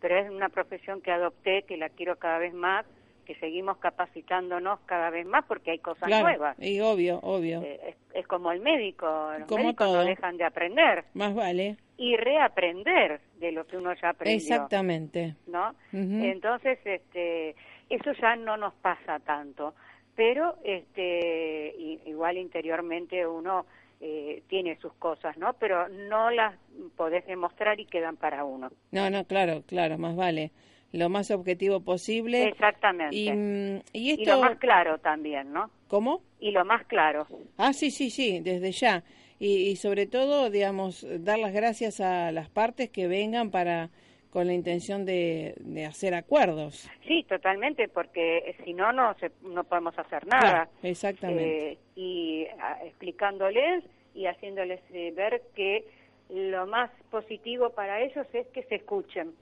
[0.00, 2.86] pero es una profesión que adopté, que la quiero cada vez más,
[3.26, 6.56] que seguimos capacitándonos cada vez más porque hay cosas nuevas.
[6.58, 7.62] Y obvio, obvio.
[7.62, 9.06] Eh, es, como el médico,
[9.38, 11.04] los como médicos no dejan de aprender.
[11.14, 11.76] Más vale.
[11.96, 14.36] Y reaprender de lo que uno ya aprendió.
[14.36, 15.36] Exactamente.
[15.46, 15.74] ¿No?
[15.92, 17.54] Entonces, este,
[17.88, 19.74] eso ya no nos pasa tanto
[20.14, 21.74] pero este
[22.06, 23.66] igual interiormente uno
[24.00, 25.54] eh, tiene sus cosas, ¿no?
[25.54, 26.56] Pero no las
[26.96, 28.70] podés demostrar y quedan para uno.
[28.92, 30.52] No, no, claro, claro, más vale
[30.92, 32.48] lo más objetivo posible.
[32.48, 33.16] Exactamente.
[33.16, 34.22] Y, mm, y, esto...
[34.22, 35.70] y lo más claro también, ¿no?
[35.88, 36.22] ¿Cómo?
[36.40, 37.26] Y lo más claro.
[37.56, 39.04] Ah, sí, sí, sí, desde ya.
[39.38, 43.90] Y, y sobre todo, digamos, dar las gracias a las partes que vengan para
[44.30, 46.88] con la intención de, de hacer acuerdos.
[47.06, 50.68] Sí, totalmente, porque si no, no, no podemos hacer nada.
[50.82, 51.72] exactamente.
[51.72, 52.46] Eh, y
[52.84, 55.84] explicándoles y haciéndoles eh, ver que
[56.28, 59.34] lo más positivo para ellos es que se escuchen.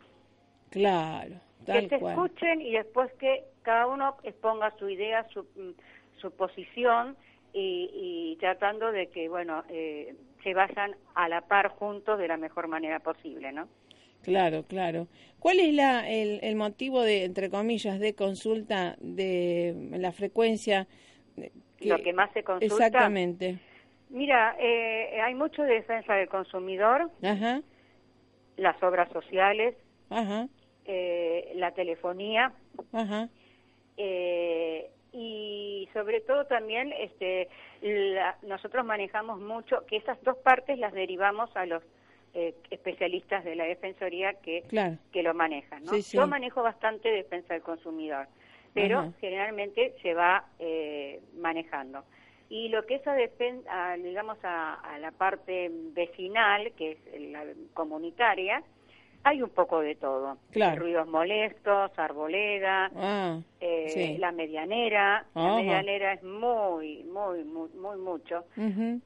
[0.70, 1.34] Claro,
[1.66, 5.46] tal Que se escuchen y después que cada uno exponga su idea, su,
[6.16, 7.16] su posición
[7.52, 12.36] y, y tratando de que, bueno, eh, se vayan a la par juntos de la
[12.38, 13.68] mejor manera posible, ¿no?
[14.22, 15.06] Claro, claro.
[15.38, 20.86] ¿Cuál es la, el, motivo de, entre comillas, de consulta de la frecuencia?
[21.80, 22.74] Lo que más se consulta.
[22.74, 23.58] Exactamente.
[24.10, 27.60] Mira, eh, hay mucho de defensa del consumidor, Ajá.
[28.56, 29.76] las obras sociales,
[30.10, 30.48] Ajá.
[30.86, 32.52] Eh, la telefonía,
[32.92, 33.28] Ajá.
[33.96, 37.48] Eh, y sobre todo también este,
[38.42, 41.82] nosotros manejamos mucho que esas dos partes las derivamos a los
[42.34, 44.64] eh, especialistas de la Defensoría que,
[45.12, 45.84] que lo manejan.
[45.84, 45.96] ¿no?
[45.96, 48.28] Yo manejo bastante defensa del consumidor,
[48.74, 52.04] pero generalmente se va eh, manejando.
[52.50, 58.62] Y lo que es a, digamos, a, la parte vecinal, que es la comunitaria,
[59.24, 60.38] hay un poco de todo.
[60.76, 65.26] Ruidos molestos, arboleda, ah, eh, la medianera.
[65.34, 68.44] La medianera es muy, muy, muy, muy mucho.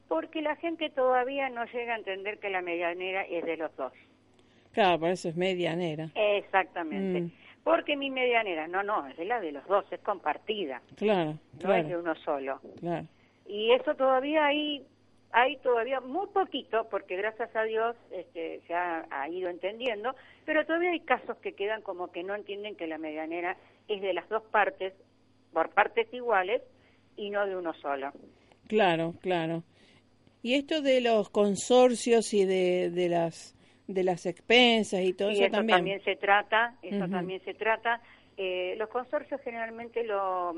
[0.07, 3.93] Porque la gente todavía no llega a entender que la medianera es de los dos.
[4.71, 6.09] Claro, por eso es medianera.
[6.15, 7.21] Exactamente.
[7.21, 7.31] Mm.
[7.63, 10.81] Porque mi medianera, no, no, es de la de los dos, es compartida.
[10.95, 12.59] Claro, No es de uno solo.
[12.79, 13.05] Claro.
[13.47, 14.83] Y eso todavía hay
[15.33, 20.15] hay todavía muy poquito, porque gracias a Dios este, se ha, ido entendiendo,
[20.45, 23.57] pero todavía hay casos que quedan como que no entienden que la medianera
[23.87, 24.93] es de las dos partes,
[25.51, 26.61] por partes iguales,
[27.17, 28.11] y no de uno solo.
[28.67, 29.63] Claro, claro.
[30.43, 33.55] Y esto de los consorcios y de, de las
[33.87, 36.01] de las expensas y todo eso, también.
[36.03, 38.01] se trata, eso también se trata.
[38.37, 40.55] Eh, los consorcios generalmente lo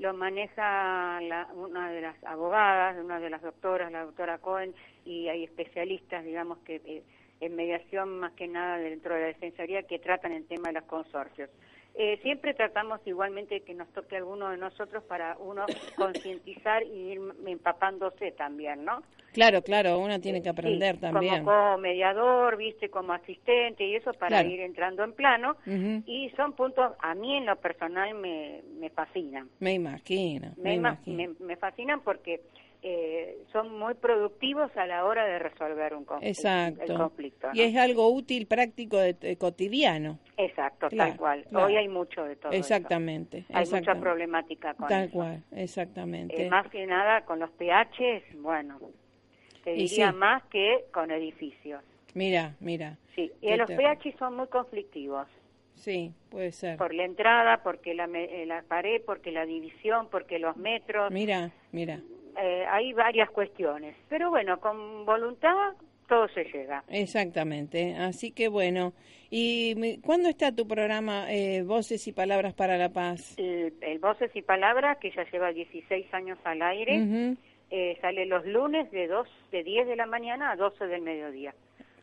[0.00, 1.20] lo maneja
[1.54, 4.74] una de las abogadas, una de las doctoras, la doctora Cohen,
[5.04, 7.02] y hay especialistas, digamos, que eh,
[7.40, 10.84] en mediación más que nada dentro de la defensoría que tratan el tema de los
[10.84, 11.50] consorcios.
[11.94, 15.66] Eh, siempre tratamos igualmente que nos toque alguno de nosotros para uno
[15.96, 19.02] concientizar y ir empapándose también, ¿no?
[19.32, 21.44] Claro, claro, uno tiene que aprender también.
[21.44, 25.56] Como mediador, viste, como asistente y eso para ir entrando en plano.
[26.06, 29.48] Y son puntos, a mí en lo personal me, me fascinan.
[29.60, 30.52] Me imagino.
[30.56, 31.32] Me, imagino.
[31.38, 32.40] me fascinan porque
[32.82, 36.40] eh, son muy productivos a la hora de resolver un conflicto.
[36.40, 36.82] Exacto.
[36.84, 40.18] El conflicto Y es algo útil, práctico, de, cotidiano.
[40.36, 41.46] Exacto, tal cual.
[41.52, 42.52] Hoy hay mucho de todo.
[42.52, 43.44] Exactamente.
[43.52, 46.46] Hay mucha problemática con Tal cual, exactamente.
[46.46, 48.80] Eh, más que nada con los PH, bueno,
[49.62, 51.82] te diría más que con edificios.
[52.14, 52.96] Mira, mira.
[53.14, 55.28] Sí, y los PH son muy conflictivos.
[55.74, 56.76] Sí, puede ser.
[56.76, 61.10] Por la entrada, porque la, eh, la pared, porque la división, porque los metros.
[61.10, 62.00] Mira, mira.
[62.36, 63.96] Eh, hay varias cuestiones.
[64.08, 65.74] Pero bueno, con voluntad
[66.08, 66.84] todo se llega.
[66.88, 67.94] Exactamente.
[67.96, 68.92] Así que bueno.
[69.32, 73.36] ¿Y cuándo está tu programa eh, Voces y Palabras para la Paz?
[73.38, 77.36] El, Voces y Palabras, que ya lleva 16 años al aire,
[77.70, 81.54] eh, sale los lunes de, dos, de 10 de la mañana a 12 del mediodía.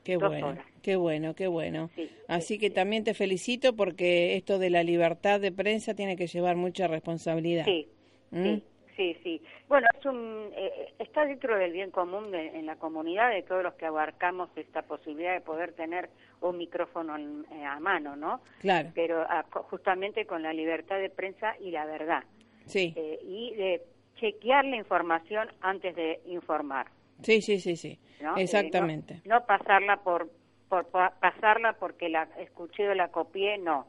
[0.05, 1.89] Qué bueno, qué bueno, qué bueno.
[2.30, 6.55] Así que también te felicito porque esto de la libertad de prensa tiene que llevar
[6.55, 7.65] mucha responsabilidad.
[7.65, 7.89] Sí,
[8.32, 8.59] ¿Mm?
[8.98, 9.41] Sí sí.
[9.70, 13.76] Bueno, es un, eh, está dentro del bien común en la comunidad de todos los
[13.76, 16.10] que abarcamos esta posibilidad de poder tener
[16.41, 18.41] un micrófono eh, a mano, ¿no?
[18.60, 18.89] Claro.
[18.95, 22.24] Pero ah, justamente con la libertad de prensa y la verdad.
[22.66, 22.93] Sí.
[22.98, 23.84] Eh, y de
[24.16, 26.88] chequear la información antes de informar.
[27.22, 28.00] Sí, sí, sí, sí.
[28.36, 29.22] Exactamente.
[29.26, 30.30] no, pasarla por,
[30.70, 33.86] por, pasarla porque la escuché o la copié, no.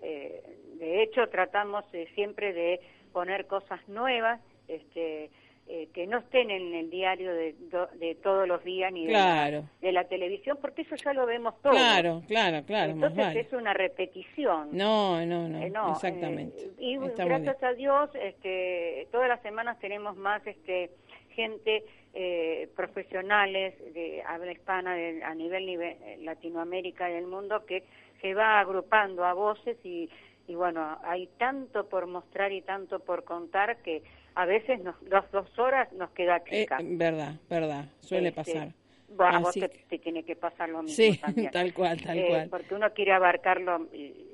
[0.00, 1.84] de hecho, tratamos
[2.14, 2.80] siempre de
[3.12, 5.30] poner cosas nuevas, este,
[5.72, 7.54] eh, que no estén en el diario de,
[8.00, 9.12] de todos los días ni de,
[9.92, 11.72] la, televisión, porque eso ya lo vemos todo.
[11.72, 12.90] Claro, claro, claro.
[12.90, 14.70] Entonces es una repetición.
[14.72, 16.60] No, no, no, eh, exactamente.
[16.60, 20.90] Eh, y gracias a Dios, este, todas las semanas tenemos más este,
[21.36, 21.84] gente
[22.74, 24.94] profesionales de habla hispana
[25.24, 27.84] a nivel, nivel Latinoamérica y del mundo que
[28.20, 30.10] se va agrupando a voces y
[30.50, 34.02] y bueno, hay tanto por mostrar y tanto por contar que
[34.34, 36.78] a veces nos, las dos horas nos queda eh, chica.
[36.82, 38.74] verdad, verdad, suele este, pasar.
[39.10, 41.20] Bueno, a vos te, tiene que pasar lo mismo sí,
[41.52, 42.48] tal cual, tal eh, cual.
[42.48, 43.86] Porque uno quiere abarcar lo,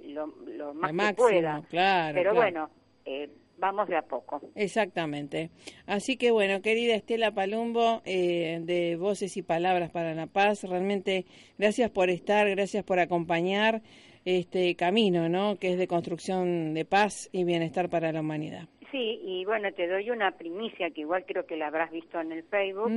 [0.06, 1.62] lo, más que pueda.
[1.68, 2.70] Claro, Pero bueno,
[3.04, 4.40] eh, vamos de a poco.
[4.54, 5.50] Exactamente.
[5.84, 11.26] Así que bueno, querida Estela Palumbo, eh, de Voces y Palabras para la Paz, realmente
[11.58, 13.82] gracias por estar, gracias por acompañar
[14.26, 15.56] este camino, ¿no?
[15.56, 18.68] Que es de construcción de paz y bienestar para la humanidad.
[18.90, 22.32] Sí, y bueno, te doy una primicia que igual creo que la habrás visto en
[22.32, 22.90] el Facebook.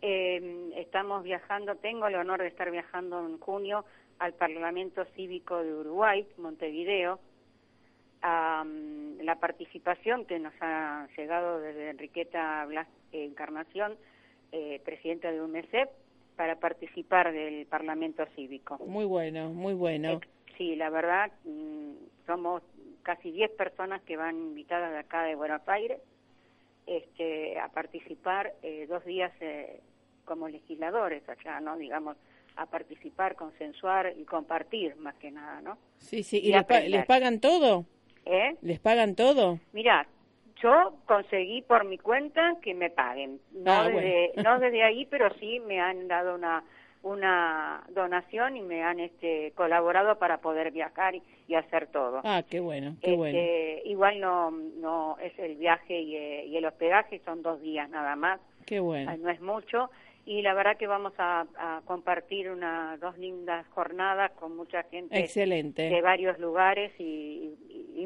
[0.00, 3.84] Em, estamos viajando, tengo el honor de estar viajando en junio
[4.18, 7.20] al Parlamento Cívico de Uruguay, Montevideo.
[8.22, 13.96] la participación que nos ha llegado desde Enriqueta Blas Encarnación,
[14.52, 15.90] eh, presidenta de UNECEP,
[16.36, 18.78] para participar del Parlamento Cívico.
[18.86, 20.20] Muy bueno, muy bueno.
[20.56, 21.92] Sí, la verdad, mm,
[22.26, 22.62] somos
[23.02, 26.00] casi 10 personas que van invitadas de acá de Buenos Aires
[26.86, 29.80] este, a participar eh, dos días eh,
[30.24, 31.76] como legisladores allá, ¿no?
[31.76, 32.16] Digamos,
[32.56, 35.78] a participar, consensuar y compartir más que nada, ¿no?
[35.98, 37.86] Sí, sí, ¿y, les, pagan todo?
[38.26, 38.56] ¿Eh?
[38.62, 39.58] ¿Les pagan todo?
[39.72, 40.06] Mira,
[40.62, 45.32] yo conseguí por mi cuenta que me paguen, no, ah, desde, no desde ahí, pero
[45.38, 46.62] sí me han dado una
[47.02, 51.22] una donación y me han este, colaborado para poder viajar y,
[51.54, 52.22] hacer todo.
[52.24, 53.36] Ah, qué bueno, qué bueno.
[53.36, 57.90] Este, igual no, no es el viaje y, eh, y, el hospedaje, son dos días
[57.90, 58.40] nada más.
[58.64, 59.10] Qué bueno.
[59.10, 59.90] Ah, no es mucho
[60.24, 61.46] y la verdad que vamos a,
[61.84, 65.82] compartir unas dos lindas jornadas con mucha gente Excelente.
[65.82, 67.54] de varios lugares y,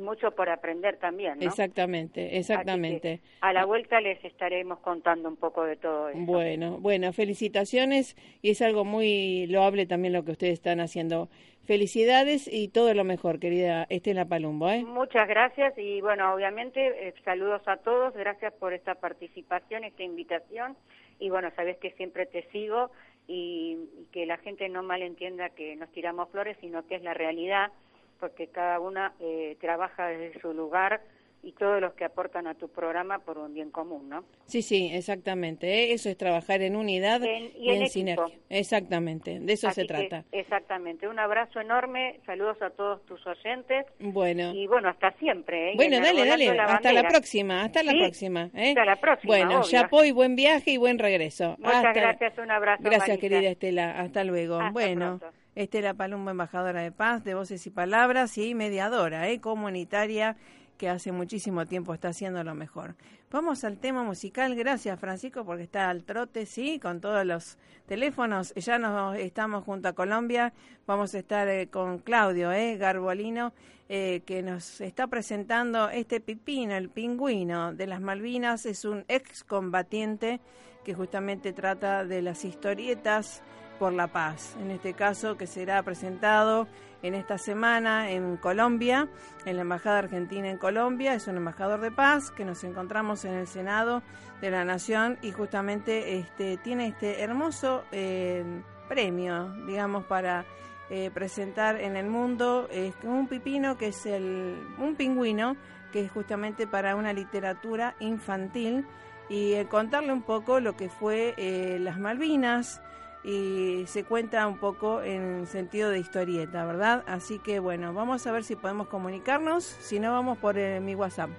[0.01, 1.39] mucho por aprender también.
[1.39, 1.47] ¿no?
[1.47, 3.21] Exactamente, exactamente.
[3.41, 6.21] A la vuelta les estaremos contando un poco de todo eso.
[6.21, 11.29] Bueno, bueno, felicitaciones y es algo muy loable también lo que ustedes están haciendo.
[11.65, 14.71] Felicidades y todo lo mejor, querida Estela Palumbo.
[14.71, 14.85] ¿eh?
[14.85, 20.77] Muchas gracias y bueno, obviamente eh, saludos a todos, gracias por esta participación, esta invitación
[21.19, 22.91] y bueno, sabes que siempre te sigo
[23.27, 27.73] y, que la gente no malentienda que nos tiramos flores, sino que es la realidad,
[28.21, 31.01] porque cada una eh, trabaja desde su lugar
[31.47, 34.25] y todos los que aportan a tu programa por un bien común, ¿no?
[34.47, 35.69] Sí, sí, exactamente.
[35.69, 35.93] ¿eh?
[35.93, 38.35] Eso es trabajar en unidad y, en, sinergia.
[38.51, 40.25] Exactamente, de eso se trata.
[40.33, 41.07] exactamente.
[41.07, 43.87] Un abrazo enorme, saludos a todos tus oyentes.
[44.01, 44.53] Bueno.
[44.55, 45.71] Y bueno, hasta siempre.
[45.71, 45.77] ¿eh?
[45.77, 48.51] Bueno, dale, dale, hasta la próxima, hasta la próxima.
[48.53, 48.71] ¿eh?
[48.71, 49.37] Hasta la próxima.
[49.37, 51.55] Bueno, ya y buen viaje y buen regreso.
[51.61, 52.83] Muchas gracias, un abrazo.
[52.83, 54.59] Gracias, querida Estela, hasta luego.
[54.73, 55.21] bueno.
[55.55, 59.41] Estela Palumbo, embajadora de paz, de voces y palabras y mediadora, ¿eh?
[59.41, 60.37] comunitaria
[60.77, 62.95] que hace muchísimo tiempo está haciendo lo mejor.
[63.31, 64.55] Vamos al tema musical.
[64.55, 68.55] Gracias, Francisco, porque está al trote, sí, con todos los teléfonos.
[68.55, 70.53] Ya nos estamos junto a Colombia.
[70.87, 73.53] Vamos a estar eh, con Claudio eh, Garbolino,
[73.89, 78.65] eh, que nos está presentando este pipino, el pingüino de las Malvinas.
[78.65, 80.41] Es un excombatiente
[80.85, 83.43] que justamente trata de las historietas
[83.79, 84.57] por la paz.
[84.61, 86.69] En este caso, que será presentado
[87.03, 89.09] en esta semana en Colombia,
[89.45, 91.15] en la Embajada Argentina en Colombia.
[91.15, 94.03] Es un embajador de paz que nos encontramos en el Senado
[94.41, 98.45] de la Nación y justamente este, tiene este hermoso eh,
[98.89, 100.45] premio, digamos, para
[100.91, 105.57] eh, presentar en el mundo es un pipino que es el, un pingüino
[105.93, 108.87] que es justamente para una literatura infantil
[109.29, 111.35] y eh, contarle un poco lo que fue
[111.81, 112.81] las Malvinas,
[113.27, 117.03] y se cuenta un poco en sentido de historieta, ¿verdad?
[117.09, 120.95] Así que bueno, vamos a ver si podemos comunicarnos, si no vamos por eh, mi
[120.95, 121.31] WhatsApp.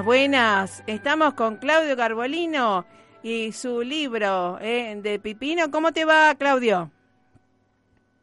[0.00, 0.82] Buenas, buenas.
[0.86, 2.86] Estamos con Claudio Carbolino
[3.22, 5.70] y su libro eh, de Pipino.
[5.70, 6.90] ¿Cómo te va, Claudio?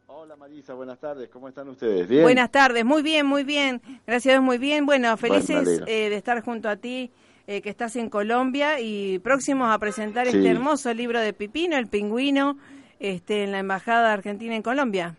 [0.08, 1.28] Hola Marisa, buenas tardes.
[1.28, 2.08] ¿Cómo están ustedes?
[2.08, 2.22] ¿Bien?
[2.22, 3.80] Buenas tardes, muy bien, muy bien.
[4.06, 4.86] Gracias, muy bien.
[4.86, 7.12] Bueno, felices eh, de estar junto a ti,
[7.46, 11.86] eh, que estás en Colombia y próximos a presentar este hermoso libro de Pipino, El
[11.86, 12.58] Pingüino,
[12.98, 15.14] este, en la Embajada Argentina en Colombia.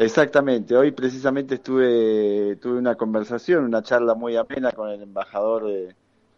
[0.00, 5.68] Exactamente, hoy precisamente estuve tuve una conversación, una charla muy amena con el embajador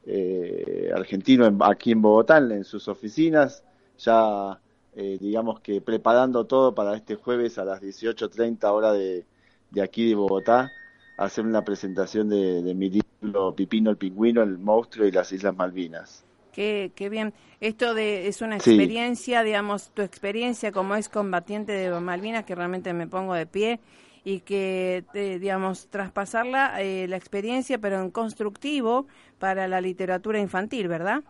[0.06, 3.62] eh, argentino aquí en Bogotá, en, sus oficinas,
[3.98, 4.58] ya
[4.94, 9.26] eh, digamos que preparando todo para este jueves a las 18.30 hora de,
[9.70, 10.70] de aquí de Bogotá,
[11.18, 15.54] hacer una presentación de, de mi libro Pipino el Pingüino, el monstruo y las Islas
[15.54, 16.24] Malvinas.
[16.52, 17.32] Qué, qué bien.
[17.60, 22.92] Esto de, es una experiencia, digamos, tu experiencia como es combatiente de Malvinas, que realmente
[22.92, 23.80] me pongo de pie
[24.24, 29.06] y que, eh, digamos, traspasarla, eh, la experiencia, pero en constructivo
[29.38, 31.22] para la literatura infantil, ¿verdad?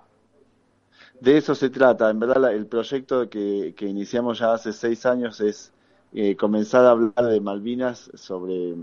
[1.20, 2.10] De eso se trata.
[2.10, 5.72] En verdad, el proyecto que, que iniciamos ya hace seis años es
[6.12, 8.74] eh, comenzar a hablar de Malvinas sobre,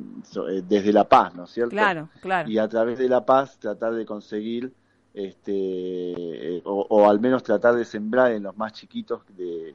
[0.63, 1.71] desde la paz, ¿no es cierto?
[1.71, 2.49] Claro, claro.
[2.49, 4.71] Y a través de la paz tratar de conseguir
[5.13, 9.73] este, o, al menos tratar de sembrar en los más chiquitos, de,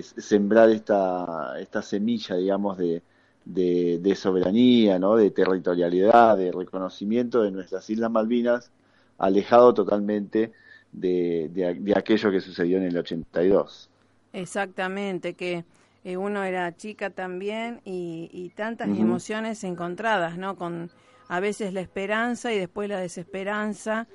[0.00, 3.02] sembrar esta, esta semilla, digamos, de,
[3.44, 5.16] de, soberanía, ¿no?
[5.16, 8.70] de territorialidad, de reconocimiento de nuestras Islas Malvinas,
[9.18, 10.52] alejado totalmente
[10.92, 13.88] de, de, aquello que sucedió en el 82.
[14.32, 15.64] Exactamente, que
[16.04, 20.56] eh, uno era chica también y, tantas emociones encontradas, ¿no?
[20.56, 20.90] Con
[21.28, 24.06] a veces la esperanza y después la desesperanza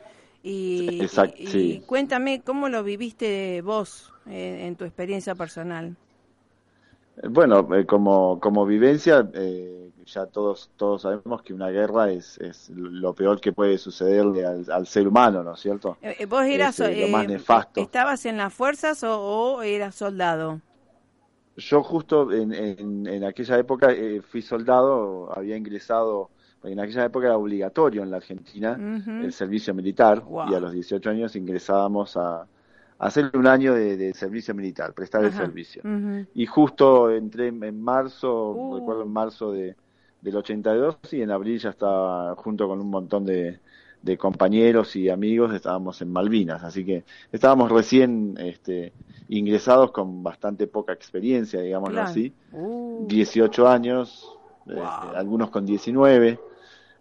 [0.44, 5.96] y, cuéntame, ¿cómo lo viviste vos eh, en tu experiencia personal?
[7.30, 12.70] Bueno, eh, como, como vivencia, eh, ya todos, todos sabemos que una guerra es, es
[12.70, 15.98] lo peor que puede sucederle al, ser humano, ¿no es cierto?
[16.30, 17.82] ¿Vos eras lo más nefasto.
[17.82, 20.62] ¿Estabas en las fuerzas o, eras soldado?
[21.58, 23.90] Yo justo en, en aquella época
[24.30, 26.30] fui soldado, había ingresado
[26.72, 31.10] en aquella época era obligatorio en la Argentina el servicio militar y a los 18
[31.10, 32.48] años ingresábamos a,
[33.00, 35.82] hacer un año de, servicio militar, prestar el servicio.
[36.34, 38.76] Y justo entré en, marzo, uh.
[38.78, 39.76] recuerdo en marzo de,
[40.22, 43.60] del 82 y en abril ya estaba junto con un montón de,
[44.18, 48.94] compañeros y amigos, estábamos en Malvinas, así que estábamos recién este,
[49.28, 52.34] ingresados con bastante poca experiencia, digámoslo así,
[53.02, 53.68] 18 uh.
[53.68, 56.40] años, este, algunos con 19,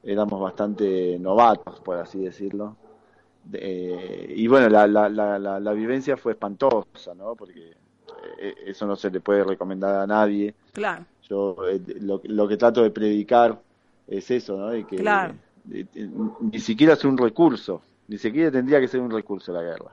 [0.06, 2.76] éramos bastante novatos, por así decirlo.
[3.52, 7.34] y bueno, la, la, la, la, vivencia fue espantosa, ¿no?
[7.34, 7.72] Porque
[8.38, 10.54] eh, eso no se le puede recomendar a nadie.
[10.72, 11.04] Claro.
[11.28, 13.60] Yo eh, lo, lo, que trato de predicar
[14.06, 14.74] es eso, ¿no?
[14.74, 15.02] Y que
[16.40, 19.90] ni siquiera es un recurso, ni siquiera tendría que ser un recurso la guerra.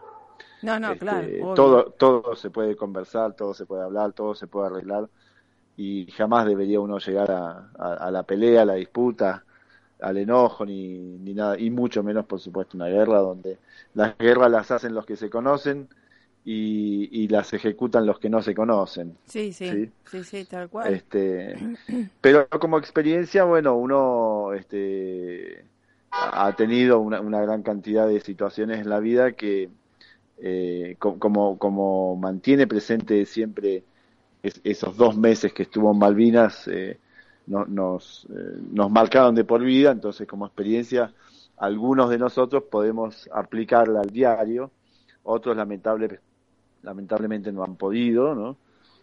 [0.61, 1.27] No, no, este, claro.
[1.55, 5.09] Todo, todo se puede conversar, todo se puede hablar, todo se puede arreglar
[5.75, 9.43] y jamás debería uno llegar a, a, la pelea, a la disputa,
[10.03, 13.57] al enojo, ni, ni nada, y mucho menos, por supuesto, una guerra donde
[13.93, 15.87] las guerras las hacen los que se conocen
[16.45, 19.17] y, y las ejecutan los que no se conocen.
[19.25, 20.93] Sí, sí, sí, sí, tal cual.
[20.93, 21.55] Este,
[22.21, 25.65] pero como experiencia, bueno, uno este,
[26.11, 29.69] ha tenido una, una gran cantidad de situaciones en la vida que,
[30.39, 33.83] eh, como, como mantiene presente siempre
[34.41, 36.99] esos dos meses que estuvo en Malvinas eh,
[37.47, 41.13] nos, eh, nos marcaron de por vida, entonces como experiencia
[41.57, 44.71] algunos de nosotros podemos aplicarla al diario,
[45.23, 46.19] otros lamentable,
[46.81, 48.57] lamentablemente no han podido, ¿no?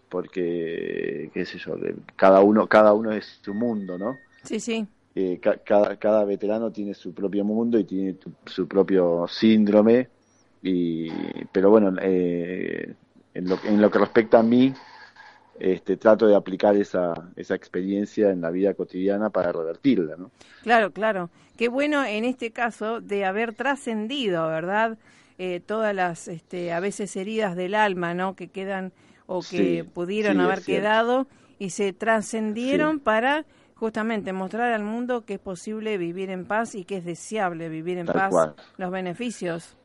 [0.09, 1.77] Porque, qué sé yo,
[2.17, 4.17] cada uno, cada uno es su mundo, ¿no?
[4.43, 4.87] Sí, sí.
[5.15, 8.17] Eh, cada, cada veterano tiene su propio mundo y tiene
[8.47, 10.09] su propio síndrome,
[10.63, 11.09] y,
[11.53, 12.97] pero bueno, en,
[13.35, 14.75] lo, en lo que respecta a mí,
[15.61, 20.17] este, trato de aplicar esa, esa experiencia en la vida cotidiana para revertirla.
[20.17, 20.31] ¿no?
[20.63, 21.31] Claro, claro.
[21.57, 24.99] Qué bueno en este caso de haber trascendido, ¿verdad?
[25.39, 28.35] Eh, todas las, este, a veces heridas del alma, ¿no?
[28.35, 28.93] Que quedan
[29.27, 31.27] o que pudieron haber quedado
[31.59, 33.45] y se trascendieron para
[33.75, 37.99] justamente mostrar al mundo que es posible vivir en paz y que es deseable vivir
[37.99, 38.35] en paz,
[38.77, 39.77] los beneficios.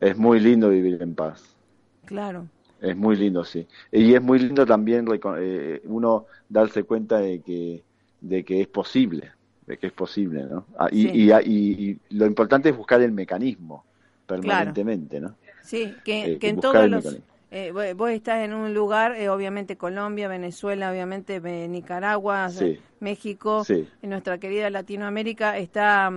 [0.00, 1.56] Es muy lindo vivir en paz.
[2.04, 2.48] Claro.
[2.80, 3.66] Es muy lindo, sí.
[3.90, 5.06] Y es muy lindo también
[5.38, 7.82] eh, uno darse cuenta de que,
[8.20, 9.32] de que es posible,
[9.66, 10.66] de que es posible, ¿no?
[10.78, 13.84] Ah, y, y, lo importante es buscar el mecanismo
[14.26, 15.34] permanentemente, ¿no?
[15.62, 17.18] Sí, que, eh, en todos los...
[17.52, 22.50] Eh, vos estás en un lugar, obviamente Colombia, Venezuela, obviamente Nicaragua,
[23.00, 26.12] México, en nuestra querida Latinoamérica está...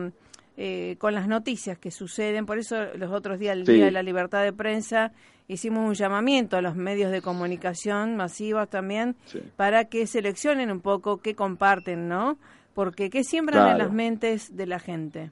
[0.60, 2.45] Mm, eh, con las noticias que suceden.
[2.45, 5.14] Por eso los otros días, el Día de la Libertad de Prensa,
[5.47, 9.16] hicimos un llamamiento a los medios de comunicación masivos también
[9.55, 12.38] para que seleccionen un poco qué comparten, ¿no?
[12.74, 15.32] Porque qué siembran en las mentes de la gente.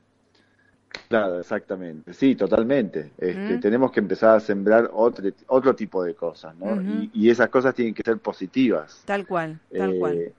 [1.10, 2.14] Claro, exactamente.
[2.14, 3.12] Sí, totalmente.
[3.18, 6.82] Este, tenemos que empezar a sembrar otro, otro tipo de cosas, ¿no?
[7.14, 9.04] y, esas cosas tienen que ser positivas.
[9.06, 10.34] Tal cual, tal cual.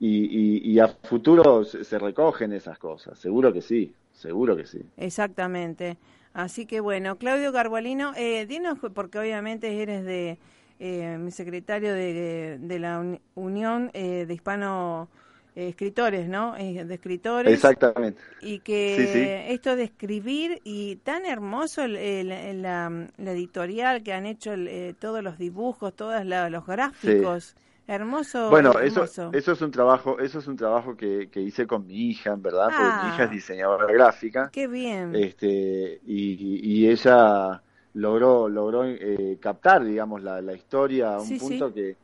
[0.00, 4.80] Eh, y, y, a futuro se, recogen esas cosas, seguro que sí, seguro que sí.
[4.96, 5.98] Exactamente.
[6.32, 10.38] Así que bueno, Claudio Garbalino, eh, dinos, porque obviamente eres de
[10.78, 15.08] eh, mi secretario de, de la Unión eh, de Hispano
[15.56, 16.54] escritores, ¿no?
[16.54, 17.52] de escritores.
[17.52, 18.22] Exactamente.
[18.40, 24.52] Y que esto de escribir y tan hermoso la, editorial que han hecho
[24.98, 27.56] todos los dibujos, todos los gráficos.
[27.86, 28.50] Hermoso.
[28.50, 32.10] Bueno, eso eso es un trabajo, eso es un trabajo que, que hice con mi
[32.10, 33.32] hija, en verdad, porque mi hija es ah.
[33.32, 34.50] diseñadora gráfica.
[34.52, 35.14] Qué bien.
[35.14, 37.62] Este y, y ella
[37.94, 41.96] logró logró eh, captar, digamos, la, la historia a un punto que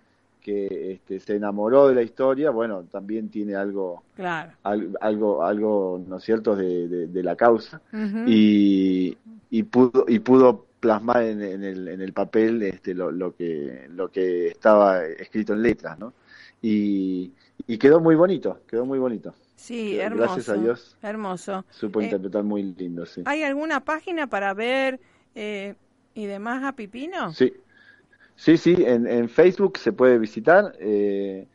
[0.46, 4.52] que este, se enamoró de la historia, bueno, también tiene algo, claro.
[4.62, 7.80] algo, algo, ¿no es cierto?, de, de, la causa
[8.28, 9.18] y,
[9.50, 14.10] y pudo y pudo plasmar en, el, en el papel este, lo, lo, que, lo
[14.10, 16.12] que estaba escrito en letras, ¿no?
[16.62, 17.32] Y,
[17.66, 19.34] y quedó muy bonito, quedó muy bonito.
[19.56, 20.34] Sí, hermoso.
[20.34, 20.96] Gracias a Dios.
[21.02, 21.64] Hermoso.
[21.70, 23.22] Supo eh, interpretar muy lindo, sí.
[23.24, 25.00] ¿Hay alguna página para ver
[25.34, 25.74] eh,
[26.14, 27.32] y demás a Pipino?
[27.32, 27.54] Sí,
[28.36, 30.74] sí, sí, en, en Facebook se puede visitar.
[30.78, 31.46] Eh,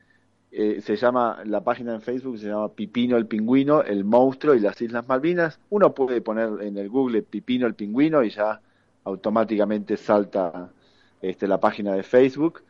[0.51, 4.81] se llama, la página en Facebook se llama Pipino el Pingüino, el monstruo y las
[4.81, 5.59] Islas Malvinas.
[5.69, 8.59] Uno puede poner en el Google Pipino el Pingüino y ya
[9.03, 10.71] automáticamente salta
[11.21, 12.63] este, la página de Facebook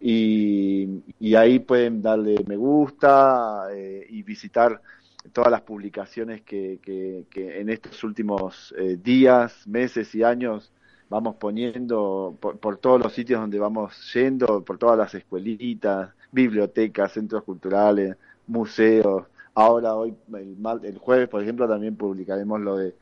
[0.00, 4.80] y, ahí pueden darle me gusta eh, y visitar
[5.32, 10.70] todas las publicaciones que, que, en estos últimos eh, días, meses y años
[11.08, 17.42] vamos poniendo por, todos los sitios donde vamos yendo, por todas las escuelitas, bibliotecas, centros
[17.44, 18.16] culturales,
[18.46, 19.24] museos.
[19.54, 20.14] Ahora, hoy,
[20.82, 22.94] el jueves, por ejemplo, también publicaremos lo de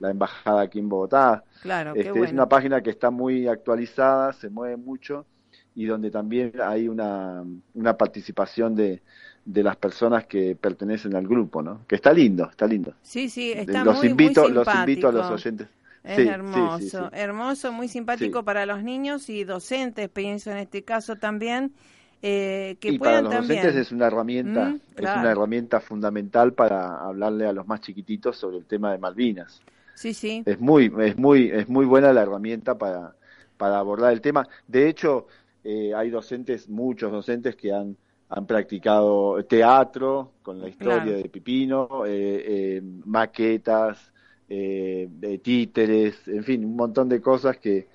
[0.00, 1.44] la embajada aquí en Bogotá.
[1.62, 5.26] Claro, este, Es una página que está muy actualizada, se mueve mucho
[5.74, 7.44] y donde también hay una,
[7.74, 9.00] una participación de,
[9.44, 11.80] de las personas que pertenecen al grupo, ¿no?
[11.86, 12.94] Que está lindo, está lindo.
[13.02, 15.68] Sí, sí, está los muy, invito, muy Los invito a los oyentes.
[16.04, 21.72] Es hermoso, hermoso, muy simpático para los niños y docentes, pienso en este caso también.
[22.20, 26.96] Eh, que y para los docentes es una herramienta, mm, es una herramienta fundamental para
[26.96, 29.62] hablarle a los más chiquititos sobre el tema de Malvinas.
[29.98, 30.44] Sí, sí.
[30.46, 33.16] Es muy, es muy, es muy buena la herramienta para,
[33.56, 34.48] para abordar el tema.
[34.68, 35.26] De hecho,
[35.64, 37.96] eh, hay docentes, muchos docentes que han,
[38.28, 44.12] han practicado teatro con la historia de Pipino, eh, eh, maquetas,
[44.46, 47.88] títeres, en fin, un montón de cosas que,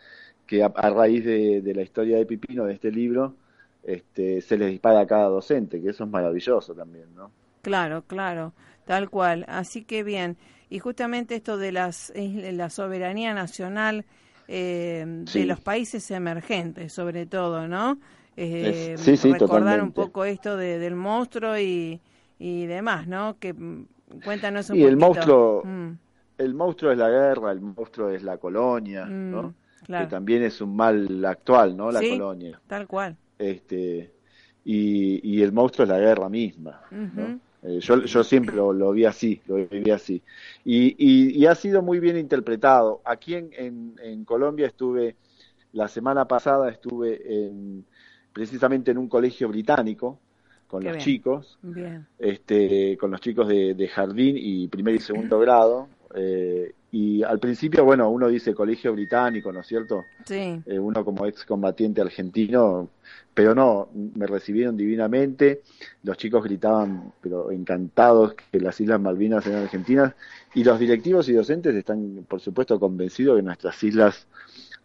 [0.46, 3.36] que a, raíz de, de, la historia de Pipino, de este libro,
[3.82, 7.32] este, se les dispara a cada docente, que eso es maravilloso también, ¿no?
[7.62, 8.52] Claro, claro,
[8.84, 9.46] tal cual.
[9.48, 10.36] Así que bien
[10.74, 14.06] y justamente esto de las, la soberanía nacional
[14.48, 18.00] eh, de los países emergentes, sobre todo, ¿no?
[18.36, 22.02] Eh, sí, sí, recordar un poco esto de, del monstruo y,
[22.40, 23.38] y demás, ¿no?
[23.38, 23.86] Que mm,
[24.26, 25.92] cuéntanos un y el monstruo, mm.
[26.40, 29.54] el monstruo es la guerra, el monstruo es la colonia, ¿no?
[29.88, 31.92] Mm, que también es un mal actual, ¿no?
[31.92, 32.60] La colonia.
[32.66, 33.16] Tal cual.
[33.38, 34.12] Este
[34.66, 37.40] y, y el monstruo es la guerra misma, ¿no?
[37.64, 40.22] Eh, yo, yo siempre lo, vi así, lo viví así.
[40.66, 43.02] Y, y, ha sido muy bien interpretado.
[43.06, 45.16] Aquí en, en, Colombia estuve,
[45.72, 47.86] la semana pasada estuve en,
[48.34, 50.20] precisamente en un colegio británico
[50.68, 51.58] con los chicos,
[52.18, 55.88] este, con los chicos de, de, jardín y primer y segundo grado.
[56.16, 60.04] Eh, y al principio, bueno, uno dice colegio británico, ¿no es cierto?
[60.26, 60.62] Sí.
[60.66, 62.90] Eh, uno como excombatiente argentino,
[63.34, 65.64] pero no, me recibieron divinamente,
[66.04, 70.14] los chicos gritaban, pero encantados que las Islas Malvinas eran argentinas,
[70.54, 74.28] y los directivos y docentes están, por supuesto, convencidos que nuestras islas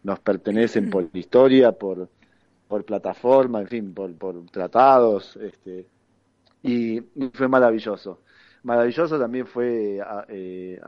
[0.03, 2.09] nos pertenecen por historia, por,
[2.69, 5.87] por plataforma, en fin, por, por tratados, este,
[6.63, 7.01] y
[7.35, 8.21] fue maravilloso.
[8.63, 10.81] Maravilloso también fue eh,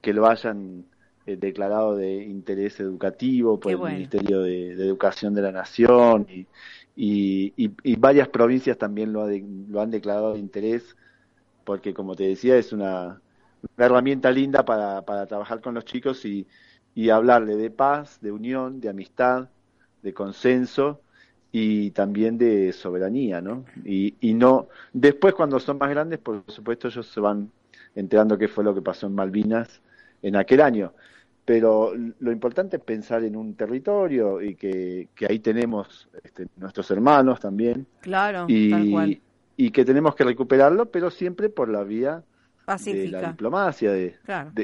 [0.00, 0.84] que lo hayan
[1.26, 7.96] eh, declarado de interés educativo por el Ministerio de, Educación de la Nación y, y,
[7.96, 10.96] varias provincias también lo, lo, han declarado de interés
[11.64, 13.20] porque como te decía es una,
[13.76, 16.46] herramienta linda para, para, trabajar con los chicos y,
[16.94, 19.48] y hablarle de paz, de unión, de amistad,
[20.02, 21.00] de consenso
[21.52, 23.64] y también de soberanía, ¿no?
[23.84, 27.50] Y, y no después cuando son más grandes, por supuesto ellos se van
[27.94, 29.82] enterando qué fue lo que pasó en Malvinas
[30.22, 30.92] en aquel año.
[31.44, 37.40] Pero lo importante es pensar en un territorio y que, ahí tenemos este, nuestros hermanos
[37.40, 37.86] también.
[38.00, 39.20] Claro, y, tal cual.
[39.56, 42.22] Y que tenemos que recuperarlo, pero siempre por la vía
[42.64, 43.16] Pacífica.
[43.16, 44.16] de la diplomacia, de,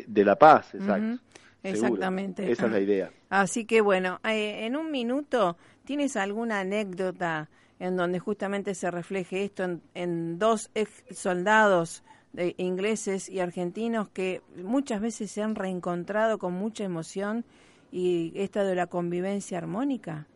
[0.06, 1.22] de, la paz, exacto.
[1.62, 2.50] Exactamente.
[2.50, 3.10] Esa es la idea.
[3.28, 7.48] Así que bueno, eh, en un minuto, ¿tienes alguna anécdota
[7.78, 12.02] en donde justamente se refleje esto en, dos ex soldados
[12.32, 17.44] de ingleses y argentinos que muchas veces se han reencontrado con mucha emoción
[17.90, 20.26] y esta de la convivencia armónica?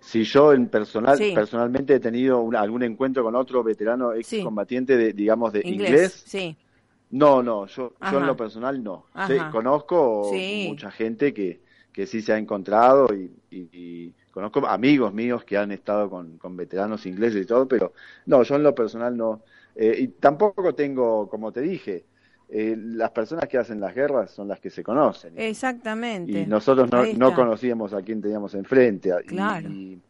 [0.00, 5.52] Si yo en personal, personalmente he tenido algún encuentro con otro veterano excombatiente, de, digamos,
[5.52, 6.56] de inglés, sí.
[7.10, 9.06] no, no, yo, yo en lo personal no.
[9.50, 10.30] conozco
[10.68, 11.60] mucha gente que,
[11.92, 13.08] que sí se ha encontrado
[13.50, 17.92] y, conozco amigos míos que han estado con, con, veteranos ingleses y todo, pero
[18.26, 19.42] no, yo en lo personal no.
[19.80, 22.04] Eh, y tampoco tengo, como te dije,
[22.48, 25.34] eh, las personas que hacen las guerras son las que se conocen.
[25.36, 26.40] Exactamente.
[26.40, 29.12] Y nosotros no, no conocíamos a quién teníamos enfrente.
[29.28, 29.70] Claro.
[29.70, 30.00] Y,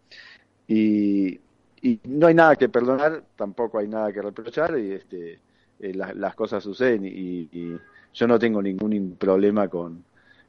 [1.82, 5.38] y, no hay nada que perdonar, tampoco hay nada que reprochar, y este,
[5.80, 7.04] eh, las cosas suceden.
[7.04, 7.78] y
[8.14, 10.02] yo no tengo ningún problema con,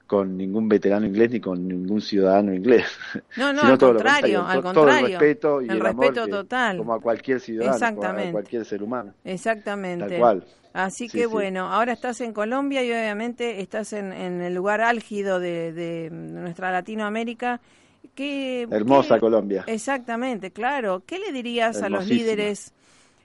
[0.09, 2.87] con ningún veterano inglés ni con ningún ciudadano inglés.
[3.37, 4.73] No, no, al contrario, al contrario.
[4.73, 6.77] Todo el respeto y el, respeto total.
[6.79, 9.13] como a cualquier ciudadano, a cualquier ser humano.
[9.23, 10.07] Exactamente.
[10.07, 10.45] Tal cual.
[10.73, 16.09] Así que bueno, ahora estás en Colombia y obviamente estás en, el lugar álgido de,
[16.11, 17.61] nuestra Latinoamérica.
[18.15, 19.63] ¿Qué, Hermosa Colombia.
[19.67, 21.03] Exactamente, claro.
[21.05, 22.73] ¿Qué le dirías a los líderes?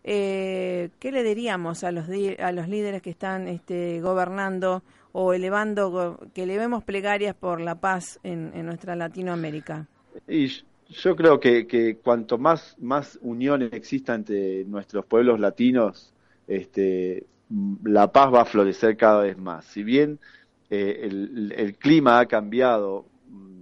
[0.02, 2.04] Eh, ¿Qué le diríamos a los,
[2.38, 4.82] a los líderes que están este, gobernando
[5.16, 9.86] o elevando, que elevemos plegarias por la paz en, nuestra Latinoamérica?
[10.26, 10.48] Y
[10.88, 16.12] yo creo que, que, cuanto más, más unión exista entre nuestros pueblos latinos,
[16.48, 17.26] este,
[17.84, 19.64] la paz va a florecer cada vez más.
[19.66, 20.18] Si bien
[20.68, 23.06] eh, el, el, clima ha cambiado,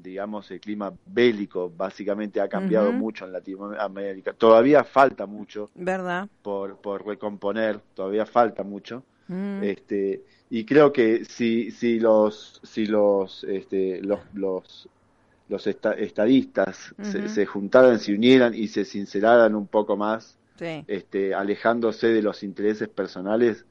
[0.02, 6.30] digamos, el clima bélico básicamente ha cambiado mucho en Latinoamérica, todavía falta mucho ¿verdad?
[6.40, 9.04] Por, por recomponer, todavía falta mucho.
[9.28, 9.62] Mm.
[9.62, 10.22] Este,
[10.54, 14.86] y creo que si, si los, si los, este, los, los,
[15.48, 22.20] los estadistas se, juntaran, se unieran y se sinceraran un poco más, este, alejándose de
[22.20, 23.64] los intereses personales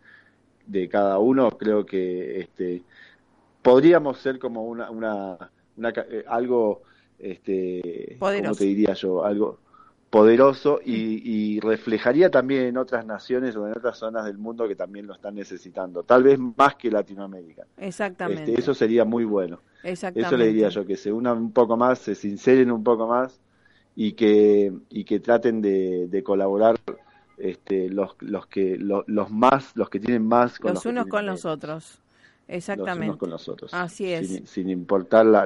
[0.66, 2.82] de cada uno, creo que este,
[3.62, 5.38] podríamos ser como una, una,
[5.78, 6.82] una eh, algo,
[7.20, 9.24] este, ¿cómo te diría yo?
[9.24, 9.60] Algo,
[10.12, 15.08] poderoso y, reflejaría también en otras naciones o en otras zonas del mundo que también
[15.08, 17.64] lo están necesitando, tal vez más que Latinoamérica.
[17.78, 18.52] Exactamente.
[18.52, 19.62] Este, eso sería muy bueno.
[19.84, 23.40] Eso le diría yo, que se unan un poco más, se sinceren un poco más
[23.96, 26.76] y que, y que traten de, colaborar
[27.38, 31.46] este, los, los, que, los, más, los que tienen más con los, unos con los
[31.46, 32.02] otros.
[32.52, 33.00] Exactamente.
[33.00, 33.74] Los unos con los otros.
[33.74, 34.42] Así es.
[34.46, 35.46] Sin, importar la,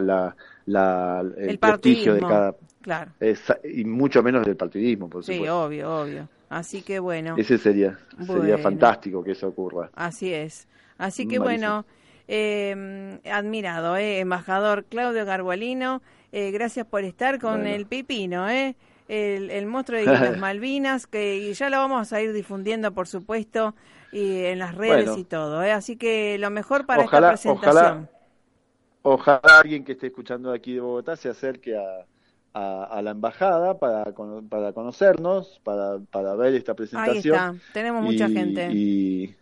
[0.65, 3.11] la, el, prestigio de cada Claro.
[3.63, 5.43] y mucho menos del partidismo, por supuesto.
[5.43, 6.29] Sí, obvio, obvio.
[6.49, 7.35] Así que bueno.
[7.35, 7.97] Ese sería,
[8.27, 9.89] sería fantástico que eso ocurra.
[9.95, 10.67] Así es.
[10.97, 11.85] Así que bueno,
[12.27, 16.01] eh, admirado, eh, embajador Claudio Garbolino,
[16.31, 18.75] eh, gracias por estar con el Pipino, eh,
[19.07, 23.75] el, monstruo de las Malvinas, que ya lo vamos a ir difundiendo, por supuesto,
[24.11, 25.63] y en las redes y todo.
[25.63, 25.71] Eh.
[25.71, 28.09] Así que lo mejor para esta presentación.
[29.03, 32.05] Ojalá, ojalá alguien que esté escuchando aquí de Bogotá se acerque a
[32.55, 34.05] a, la embajada para,
[34.49, 37.37] para conocernos, para, para ver esta presentación.
[37.37, 38.69] Ahí está, tenemos mucha gente.
[38.71, 39.35] Y,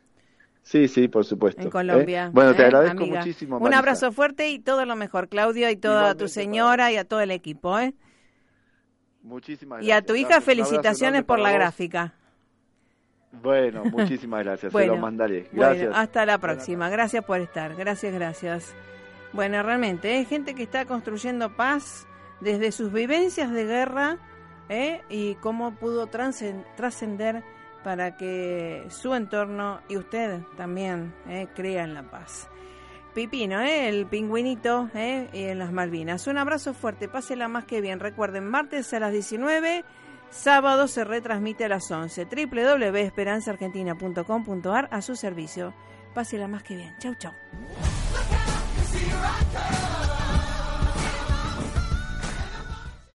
[0.63, 1.61] sí, sí, por supuesto.
[1.61, 2.25] En Colombia.
[2.25, 2.29] ¿eh?
[2.33, 2.65] Bueno, te ¿eh?
[2.65, 3.59] agradezco muchísimo.
[3.59, 7.21] Un abrazo fuerte y todo lo mejor, Claudio, y toda tu señora y a todo
[7.21, 7.77] el equipo.
[7.79, 7.93] ¿eh?
[9.23, 9.87] Muchísimas gracias.
[9.87, 12.13] Y a tu hija, felicitaciones por la gráfica.
[13.31, 15.49] Bueno, muchísimas gracias, se lo mandaré.
[15.51, 15.91] Gracias.
[15.95, 16.89] hasta la próxima.
[16.89, 17.75] Gracias por estar.
[17.75, 18.75] Gracias, gracias.
[19.33, 20.25] Bueno, realmente, ¿eh?
[20.25, 22.05] gente que está construyendo paz
[22.39, 24.19] desde sus vivencias de guerra
[24.69, 25.01] ¿eh?
[25.09, 27.43] y cómo pudo trascender
[27.83, 31.47] para que su entorno y usted también ¿eh?
[31.55, 32.47] crean la paz.
[33.13, 35.29] Pipino, el pingüinito ¿eh?
[35.33, 36.25] y en las Malvinas.
[36.27, 37.99] Un abrazo fuerte, pásela más que bien.
[37.99, 39.85] Recuerden, martes a las 19,
[40.31, 42.25] sábado se retransmite a las 11.
[42.25, 45.73] www.esperanzaargentina.com.ar a su servicio.
[46.13, 46.95] Pásela más que bien.
[46.99, 47.33] Chau, chau.